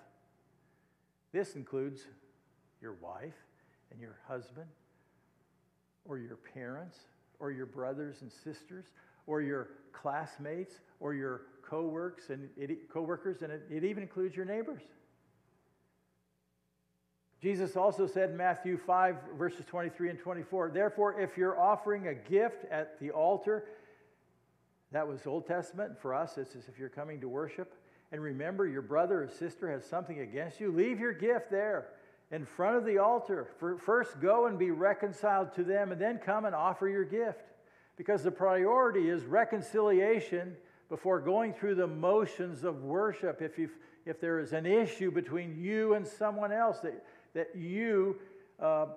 This 1.31 1.55
includes 1.55 2.01
your 2.81 2.93
wife 2.93 3.35
and 3.91 4.01
your 4.01 4.17
husband, 4.27 4.65
or 6.05 6.17
your 6.17 6.37
parents, 6.37 6.97
or 7.39 7.51
your 7.51 7.67
brothers 7.67 8.23
and 8.23 8.31
sisters, 8.31 8.85
or 9.27 9.39
your 9.39 9.67
classmates, 9.91 10.73
or 10.99 11.13
your 11.13 11.41
co-workers, 11.61 12.31
and 12.31 12.49
it, 12.57 12.89
co-workers, 12.91 13.43
and 13.43 13.51
it, 13.51 13.61
it 13.69 13.83
even 13.83 14.01
includes 14.01 14.35
your 14.35 14.45
neighbors. 14.45 14.81
Jesus 17.41 17.77
also 17.77 18.05
said 18.05 18.31
in 18.31 18.37
Matthew 18.37 18.77
5, 18.77 19.15
verses 19.37 19.65
23 19.65 20.09
and 20.09 20.19
24, 20.19 20.71
Therefore, 20.71 21.19
if 21.19 21.37
you're 21.37 21.59
offering 21.59 22.07
a 22.07 22.13
gift 22.13 22.65
at 22.69 22.99
the 22.99 23.11
altar, 23.11 23.65
that 24.91 25.07
was 25.07 25.25
Old 25.25 25.47
Testament. 25.47 25.97
For 26.01 26.13
us, 26.13 26.37
it's 26.37 26.55
as 26.55 26.67
if 26.67 26.77
you're 26.77 26.89
coming 26.89 27.21
to 27.21 27.29
worship. 27.29 27.73
And 28.11 28.21
remember, 28.21 28.67
your 28.67 28.81
brother 28.81 29.23
or 29.23 29.27
sister 29.27 29.71
has 29.71 29.85
something 29.85 30.19
against 30.19 30.59
you, 30.59 30.71
leave 30.71 30.99
your 30.99 31.13
gift 31.13 31.49
there 31.49 31.89
in 32.31 32.45
front 32.45 32.75
of 32.75 32.85
the 32.85 32.97
altar. 32.97 33.47
First, 33.85 34.19
go 34.19 34.47
and 34.47 34.59
be 34.59 34.71
reconciled 34.71 35.53
to 35.55 35.63
them, 35.63 35.91
and 35.91 36.01
then 36.01 36.17
come 36.17 36.45
and 36.45 36.53
offer 36.53 36.87
your 36.87 37.05
gift. 37.05 37.41
Because 37.95 38.23
the 38.23 38.31
priority 38.31 39.09
is 39.09 39.23
reconciliation 39.25 40.55
before 40.89 41.19
going 41.19 41.53
through 41.53 41.75
the 41.75 41.87
motions 41.87 42.63
of 42.63 42.83
worship. 42.83 43.41
If, 43.41 43.57
you 43.57 43.69
if 44.05 44.19
there 44.19 44.39
is 44.39 44.53
an 44.53 44.65
issue 44.65 45.11
between 45.11 45.55
you 45.55 45.93
and 45.93 46.07
someone 46.07 46.51
else, 46.51 46.79
that 46.79 47.03
that 47.33 47.55
you 47.55 48.17
uh, 48.61 48.87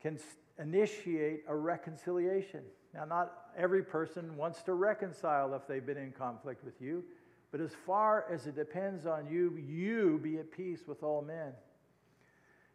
can 0.00 0.18
initiate 0.58 1.44
a 1.48 1.54
reconciliation. 1.54 2.62
Now, 2.94 3.04
not 3.04 3.32
every 3.56 3.82
person 3.82 4.36
wants 4.36 4.62
to 4.62 4.74
reconcile 4.74 5.54
if 5.54 5.66
they've 5.66 5.84
been 5.84 5.96
in 5.96 6.12
conflict 6.12 6.64
with 6.64 6.80
you, 6.80 7.04
but 7.50 7.60
as 7.60 7.72
far 7.86 8.26
as 8.30 8.46
it 8.46 8.56
depends 8.56 9.06
on 9.06 9.26
you, 9.26 9.56
you 9.56 10.18
be 10.22 10.38
at 10.38 10.50
peace 10.50 10.80
with 10.86 11.02
all 11.02 11.22
men. 11.22 11.52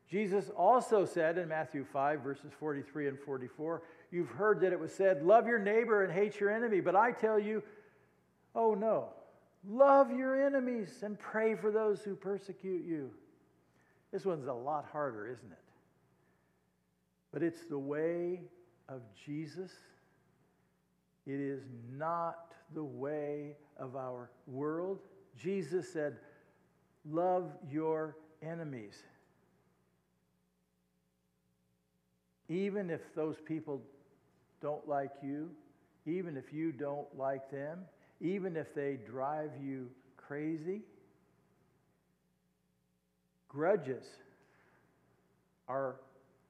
Jesus 0.10 0.50
also 0.56 1.04
said 1.04 1.38
in 1.38 1.50
Matthew 1.50 1.84
5, 1.84 2.22
verses 2.22 2.52
43 2.58 3.10
and 3.10 3.20
44, 3.20 3.82
You've 4.10 4.30
heard 4.30 4.62
that 4.62 4.72
it 4.72 4.80
was 4.80 4.93
said, 4.93 5.24
Love 5.24 5.48
your 5.48 5.60
neighbor 5.60 6.04
and 6.04 6.14
hate 6.14 6.39
your 6.39 6.50
enemy. 6.50 6.80
But 6.80 6.95
I 6.95 7.12
tell 7.12 7.38
you, 7.38 7.62
oh 8.56 8.74
no, 8.74 9.10
love 9.68 10.12
your 10.12 10.41
enemies 10.41 11.00
and 11.04 11.20
pray 11.20 11.56
for 11.56 11.72
those 11.72 12.02
who 12.02 12.16
persecute 12.16 12.86
you. 12.86 13.12
This 14.12 14.26
one's 14.26 14.47
a 14.47 14.53
lot 14.53 14.86
harder, 14.91 15.28
isn't 15.28 15.51
it? 15.51 15.58
But 17.32 17.43
it's 17.43 17.66
the 17.66 17.78
way 17.78 18.41
of 18.88 19.01
Jesus. 19.26 19.72
It 21.26 21.39
is 21.39 21.62
not 21.91 22.53
the 22.74 22.84
way 22.84 23.58
of 23.78 23.95
our 23.95 24.30
world. 24.47 24.99
Jesus 25.38 25.91
said, 25.91 26.18
Love 27.10 27.51
your 27.70 28.18
enemies. 28.41 29.03
Even 32.49 32.89
if 32.89 33.14
those 33.14 33.38
people 33.45 33.82
don't 34.62 34.88
like 34.88 35.12
you, 35.22 35.49
even 36.05 36.38
if 36.38 36.53
you 36.53 36.72
don't 36.72 37.08
like 37.18 37.51
them, 37.51 37.80
even 38.22 38.55
if 38.55 38.74
they 38.74 38.97
drive 39.05 39.51
you 39.62 39.89
crazy. 40.16 40.82
Grudges 43.50 44.06
are 45.68 45.95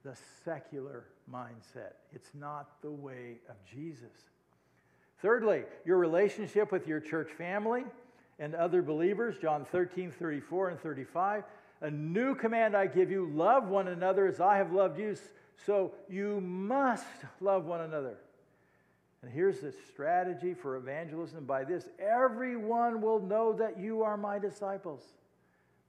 the 0.04 0.16
secular 0.45 1.06
mindset, 1.32 1.93
it's 2.14 2.30
not 2.34 2.82
the 2.82 2.91
way 2.91 3.38
of 3.50 3.56
Jesus. 3.66 4.14
Thirdly, 5.22 5.64
your 5.86 5.98
relationship 5.98 6.72
with 6.72 6.88
your 6.88 7.00
church 7.00 7.30
family 7.32 7.84
and 8.39 8.54
other 8.54 8.82
believers, 8.82 9.36
John 9.41 9.66
13, 9.66 10.12
34 10.12 10.70
and 10.70 10.80
35. 10.80 11.43
A 11.82 11.91
new 11.91 12.36
command 12.36 12.76
I 12.76 12.88
give 12.88 13.12
you 13.12 13.30
love 13.34 13.68
one 13.68 13.88
another 13.88 14.28
as 14.28 14.39
I 14.39 14.58
have 14.58 14.72
loved 14.72 15.00
you, 15.00 15.16
so 15.66 15.91
you 16.10 16.39
must 16.41 17.06
love 17.41 17.66
one 17.66 17.82
another. 17.82 18.18
And 19.22 19.32
here's 19.32 19.60
the 19.60 19.74
strategy 19.91 20.54
for 20.54 20.76
evangelism 20.76 21.45
by 21.45 21.64
this 21.64 21.89
everyone 22.00 23.02
will 23.02 23.20
know 23.20 23.54
that 23.54 23.80
you 23.80 24.04
are 24.04 24.18
my 24.18 24.39
disciples 24.39 25.02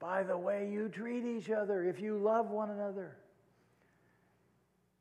by 0.00 0.22
the 0.22 0.36
way 0.36 0.68
you 0.70 0.88
treat 0.88 1.24
each 1.24 1.50
other, 1.50 1.84
if 1.84 2.00
you 2.00 2.18
love 2.18 2.50
one 2.50 2.70
another. 2.70 3.16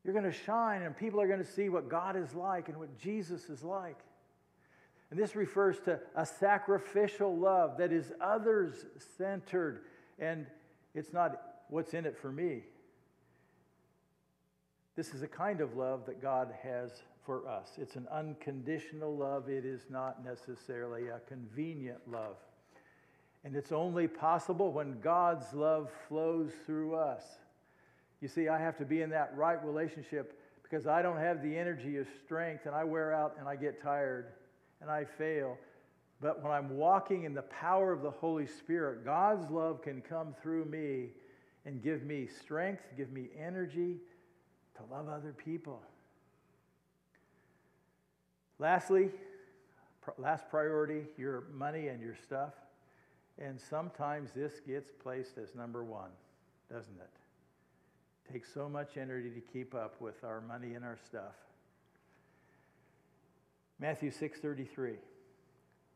You're 0.03 0.13
going 0.13 0.25
to 0.25 0.31
shine, 0.31 0.83
and 0.83 0.95
people 0.95 1.19
are 1.19 1.27
going 1.27 1.43
to 1.43 1.51
see 1.51 1.69
what 1.69 1.89
God 1.89 2.15
is 2.15 2.33
like 2.33 2.69
and 2.69 2.77
what 2.77 2.97
Jesus 2.97 3.49
is 3.49 3.63
like. 3.63 3.99
And 5.11 5.19
this 5.19 5.35
refers 5.35 5.79
to 5.81 5.99
a 6.15 6.25
sacrificial 6.25 7.37
love 7.37 7.77
that 7.77 7.91
is 7.91 8.11
others 8.21 8.85
centered, 9.17 9.81
and 10.19 10.45
it's 10.95 11.13
not 11.13 11.41
what's 11.69 11.93
in 11.93 12.05
it 12.05 12.17
for 12.17 12.31
me. 12.31 12.63
This 14.95 15.13
is 15.13 15.21
a 15.21 15.27
kind 15.27 15.61
of 15.61 15.75
love 15.75 16.05
that 16.07 16.21
God 16.21 16.53
has 16.63 17.03
for 17.25 17.47
us. 17.47 17.71
It's 17.77 17.95
an 17.95 18.07
unconditional 18.11 19.15
love, 19.15 19.49
it 19.49 19.65
is 19.65 19.81
not 19.89 20.23
necessarily 20.25 21.09
a 21.09 21.19
convenient 21.27 21.99
love. 22.09 22.37
And 23.47 23.55
it's 23.55 23.71
only 23.71 24.09
possible 24.09 24.73
when 24.73 24.99
God's 24.99 25.53
love 25.53 25.89
flows 26.09 26.51
through 26.65 26.95
us. 26.95 27.23
You 28.19 28.27
see, 28.27 28.49
I 28.49 28.59
have 28.59 28.75
to 28.75 28.83
be 28.83 29.01
in 29.01 29.09
that 29.11 29.31
right 29.37 29.63
relationship 29.63 30.37
because 30.61 30.85
I 30.85 31.01
don't 31.01 31.15
have 31.15 31.41
the 31.41 31.57
energy 31.57 31.95
of 31.95 32.07
strength 32.25 32.65
and 32.65 32.75
I 32.75 32.83
wear 32.83 33.13
out 33.13 33.37
and 33.39 33.47
I 33.47 33.55
get 33.55 33.81
tired 33.81 34.33
and 34.81 34.91
I 34.91 35.05
fail. 35.05 35.57
But 36.19 36.43
when 36.43 36.51
I'm 36.51 36.75
walking 36.75 37.23
in 37.23 37.33
the 37.33 37.43
power 37.43 37.93
of 37.93 38.01
the 38.01 38.11
Holy 38.11 38.47
Spirit, 38.47 39.05
God's 39.05 39.49
love 39.49 39.81
can 39.81 40.01
come 40.01 40.35
through 40.41 40.65
me 40.65 41.11
and 41.65 41.81
give 41.81 42.03
me 42.03 42.27
strength, 42.27 42.83
give 42.97 43.13
me 43.13 43.29
energy 43.39 43.95
to 44.75 44.93
love 44.93 45.07
other 45.07 45.31
people. 45.31 45.81
Lastly, 48.59 49.09
last 50.17 50.49
priority 50.49 51.03
your 51.17 51.45
money 51.53 51.87
and 51.87 52.01
your 52.01 52.15
stuff. 52.25 52.51
And 53.39 53.59
sometimes 53.59 54.31
this 54.31 54.59
gets 54.67 54.91
placed 54.91 55.37
as 55.37 55.53
number 55.53 55.83
one, 55.83 56.09
doesn't 56.71 56.99
it? 56.99 58.31
Takes 58.31 58.53
so 58.53 58.67
much 58.67 58.97
energy 58.97 59.29
to 59.29 59.41
keep 59.41 59.75
up 59.75 60.01
with 60.01 60.23
our 60.23 60.41
money 60.41 60.73
and 60.73 60.83
our 60.83 60.97
stuff. 61.05 61.35
Matthew 63.79 64.09
6:33. 64.09 64.97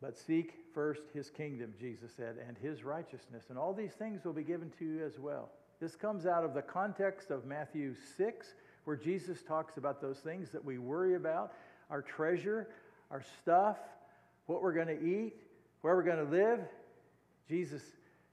But 0.02 0.18
seek 0.18 0.56
first 0.74 1.04
his 1.14 1.30
kingdom, 1.30 1.74
Jesus 1.80 2.12
said, 2.16 2.38
and 2.48 2.58
his 2.58 2.84
righteousness, 2.84 3.46
and 3.50 3.58
all 3.58 3.74
these 3.74 3.94
things 3.94 4.26
will 4.26 4.34
be 4.34 4.44
given 4.44 4.72
to 4.80 4.86
you 4.86 5.06
as 5.06 5.20
well. 5.20 5.52
This 5.80 5.96
comes 5.96 6.26
out 6.26 6.44
of 6.44 6.54
the 6.54 6.62
context 6.62 7.30
of 7.30 7.46
Matthew 7.46 7.94
6, 8.18 8.56
where 8.86 8.96
Jesus 8.96 9.44
talks 9.44 9.78
about 9.78 10.02
those 10.02 10.20
things 10.20 10.50
that 10.52 10.64
we 10.64 10.80
worry 10.80 11.16
about 11.16 11.54
our 11.92 12.02
treasure, 12.02 12.70
our 13.12 13.22
stuff, 13.42 13.78
what 14.48 14.64
we're 14.64 14.74
going 14.74 14.88
to 14.88 15.04
eat, 15.04 15.36
where 15.82 15.96
we're 15.96 16.04
going 16.04 16.26
to 16.26 16.32
live. 16.32 16.60
Jesus 17.52 17.82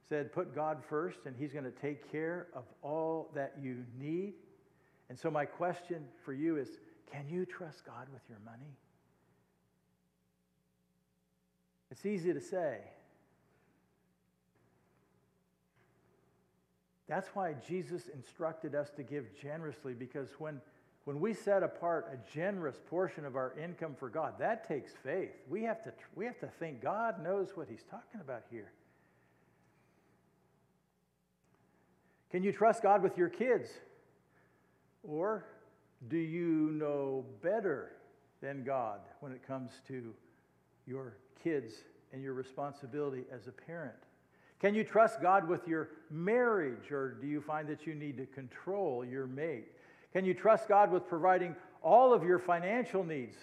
said, 0.08 0.32
Put 0.32 0.54
God 0.54 0.78
first, 0.88 1.18
and 1.26 1.34
he's 1.36 1.52
going 1.52 1.64
to 1.64 1.72
take 1.72 2.08
care 2.12 2.46
of 2.54 2.62
all 2.82 3.32
that 3.34 3.54
you 3.60 3.84
need. 3.98 4.34
And 5.08 5.18
so, 5.18 5.28
my 5.28 5.44
question 5.44 6.04
for 6.24 6.32
you 6.32 6.56
is 6.56 6.68
can 7.10 7.28
you 7.28 7.44
trust 7.44 7.84
God 7.84 8.06
with 8.12 8.22
your 8.28 8.38
money? 8.44 8.76
It's 11.90 12.06
easy 12.06 12.32
to 12.32 12.40
say. 12.40 12.78
That's 17.08 17.26
why 17.34 17.54
Jesus 17.66 18.02
instructed 18.14 18.76
us 18.76 18.90
to 18.96 19.02
give 19.02 19.34
generously, 19.42 19.94
because 19.94 20.28
when, 20.38 20.60
when 21.06 21.18
we 21.18 21.34
set 21.34 21.64
apart 21.64 22.06
a 22.12 22.32
generous 22.32 22.78
portion 22.88 23.24
of 23.24 23.34
our 23.34 23.52
income 23.58 23.96
for 23.98 24.10
God, 24.10 24.34
that 24.38 24.68
takes 24.68 24.92
faith. 25.02 25.32
We 25.48 25.64
have, 25.64 25.82
to, 25.82 25.92
we 26.14 26.24
have 26.26 26.38
to 26.38 26.48
think 26.60 26.80
God 26.80 27.20
knows 27.20 27.56
what 27.56 27.66
He's 27.68 27.82
talking 27.90 28.20
about 28.20 28.44
here. 28.48 28.70
Can 32.30 32.42
you 32.42 32.52
trust 32.52 32.82
God 32.82 33.02
with 33.02 33.16
your 33.16 33.28
kids? 33.28 33.68
Or 35.02 35.44
do 36.08 36.18
you 36.18 36.70
know 36.72 37.24
better 37.42 37.92
than 38.40 38.64
God 38.64 39.00
when 39.20 39.32
it 39.32 39.46
comes 39.46 39.70
to 39.88 40.14
your 40.86 41.16
kids 41.42 41.72
and 42.12 42.22
your 42.22 42.34
responsibility 42.34 43.24
as 43.32 43.46
a 43.46 43.52
parent? 43.52 43.94
Can 44.60 44.74
you 44.74 44.82
trust 44.82 45.22
God 45.22 45.46
with 45.48 45.68
your 45.68 45.90
marriage, 46.10 46.90
or 46.90 47.12
do 47.12 47.26
you 47.28 47.40
find 47.40 47.68
that 47.68 47.86
you 47.86 47.94
need 47.94 48.16
to 48.16 48.26
control 48.26 49.04
your 49.04 49.26
mate? 49.26 49.68
Can 50.12 50.24
you 50.24 50.34
trust 50.34 50.68
God 50.68 50.90
with 50.90 51.06
providing 51.06 51.54
all 51.80 52.12
of 52.12 52.24
your 52.24 52.38
financial 52.38 53.04
needs, 53.04 53.36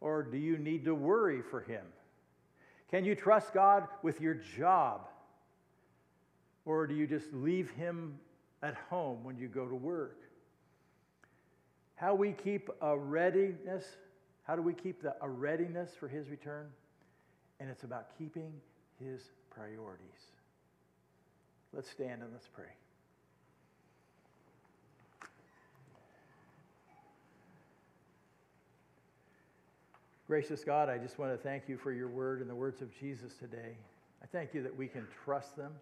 or 0.00 0.22
do 0.22 0.38
you 0.38 0.56
need 0.56 0.84
to 0.84 0.94
worry 0.94 1.42
for 1.42 1.60
Him? 1.62 1.84
Can 2.90 3.04
you 3.04 3.16
trust 3.16 3.52
God 3.52 3.88
with 4.02 4.20
your 4.20 4.34
job, 4.34 5.07
or 6.68 6.86
do 6.86 6.94
you 6.94 7.06
just 7.06 7.32
leave 7.32 7.70
Him 7.70 8.18
at 8.62 8.74
home 8.90 9.24
when 9.24 9.38
you 9.38 9.48
go 9.48 9.66
to 9.66 9.74
work? 9.74 10.18
How 11.94 12.14
we 12.14 12.32
keep 12.32 12.68
a 12.82 12.96
readiness, 12.96 13.84
how 14.44 14.54
do 14.54 14.60
we 14.60 14.74
keep 14.74 15.02
the, 15.02 15.16
a 15.22 15.28
readiness 15.28 15.92
for 15.98 16.08
His 16.08 16.28
return? 16.28 16.66
And 17.58 17.70
it's 17.70 17.84
about 17.84 18.08
keeping 18.18 18.52
His 19.02 19.22
priorities. 19.50 20.32
Let's 21.72 21.90
stand 21.90 22.22
and 22.22 22.30
let's 22.32 22.48
pray. 22.48 22.66
Gracious 30.26 30.62
God, 30.64 30.90
I 30.90 30.98
just 30.98 31.18
want 31.18 31.32
to 31.32 31.38
thank 31.38 31.66
you 31.66 31.78
for 31.78 31.92
your 31.92 32.08
word 32.08 32.42
and 32.42 32.50
the 32.50 32.54
words 32.54 32.82
of 32.82 32.90
Jesus 33.00 33.32
today. 33.40 33.78
I 34.22 34.26
thank 34.26 34.52
you 34.52 34.62
that 34.62 34.76
we 34.76 34.86
can 34.86 35.06
trust 35.24 35.56
them. 35.56 35.72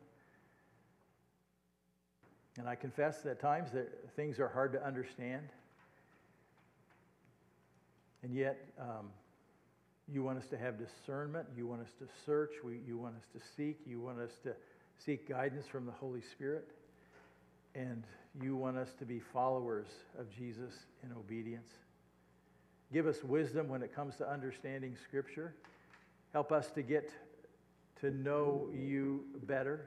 And 2.58 2.68
I 2.68 2.74
confess 2.74 3.18
that 3.22 3.30
at 3.30 3.40
times 3.40 3.70
that 3.72 3.88
things 4.16 4.40
are 4.40 4.48
hard 4.48 4.72
to 4.72 4.84
understand. 4.84 5.48
And 8.22 8.34
yet, 8.34 8.58
um, 8.80 9.10
you 10.12 10.22
want 10.22 10.38
us 10.38 10.46
to 10.48 10.56
have 10.56 10.78
discernment. 10.78 11.46
You 11.56 11.66
want 11.66 11.82
us 11.82 11.90
to 11.98 12.06
search. 12.24 12.52
We, 12.64 12.80
you 12.86 12.96
want 12.96 13.16
us 13.16 13.24
to 13.34 13.40
seek. 13.56 13.80
You 13.86 14.00
want 14.00 14.20
us 14.20 14.30
to 14.44 14.54
seek 15.04 15.28
guidance 15.28 15.66
from 15.66 15.84
the 15.84 15.92
Holy 15.92 16.22
Spirit. 16.22 16.68
And 17.74 18.04
you 18.40 18.56
want 18.56 18.78
us 18.78 18.88
to 19.00 19.04
be 19.04 19.20
followers 19.20 19.88
of 20.18 20.30
Jesus 20.30 20.72
in 21.02 21.12
obedience. 21.12 21.68
Give 22.92 23.06
us 23.06 23.22
wisdom 23.22 23.68
when 23.68 23.82
it 23.82 23.94
comes 23.94 24.16
to 24.16 24.30
understanding 24.30 24.96
Scripture. 25.04 25.54
Help 26.32 26.52
us 26.52 26.70
to 26.70 26.82
get 26.82 27.10
to 28.00 28.10
know 28.10 28.68
you 28.72 29.24
better. 29.46 29.86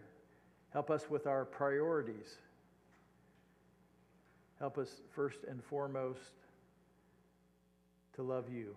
Help 0.71 0.91
us 0.91 1.09
with 1.09 1.25
our 1.25 1.45
priorities. 1.45 2.35
Help 4.59 4.77
us 4.77 4.89
first 5.15 5.39
and 5.49 5.63
foremost 5.63 6.19
to 8.15 8.23
love 8.23 8.45
you 8.51 8.75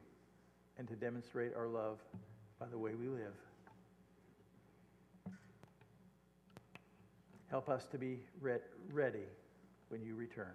and 0.79 0.87
to 0.89 0.95
demonstrate 0.95 1.55
our 1.57 1.67
love 1.67 1.99
by 2.61 2.67
the 2.67 2.79
way 2.79 2.95
we 2.95 3.09
live. 3.09 3.35
Help 7.51 7.69
us 7.69 7.85
to 7.91 7.99
be 7.99 8.21
re- 8.41 8.59
ready 8.93 9.27
when 9.89 10.03
you 10.03 10.15
return. 10.15 10.55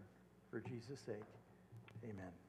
For 0.50 0.62
Jesus' 0.62 1.00
sake, 1.06 1.16
amen. 2.04 2.47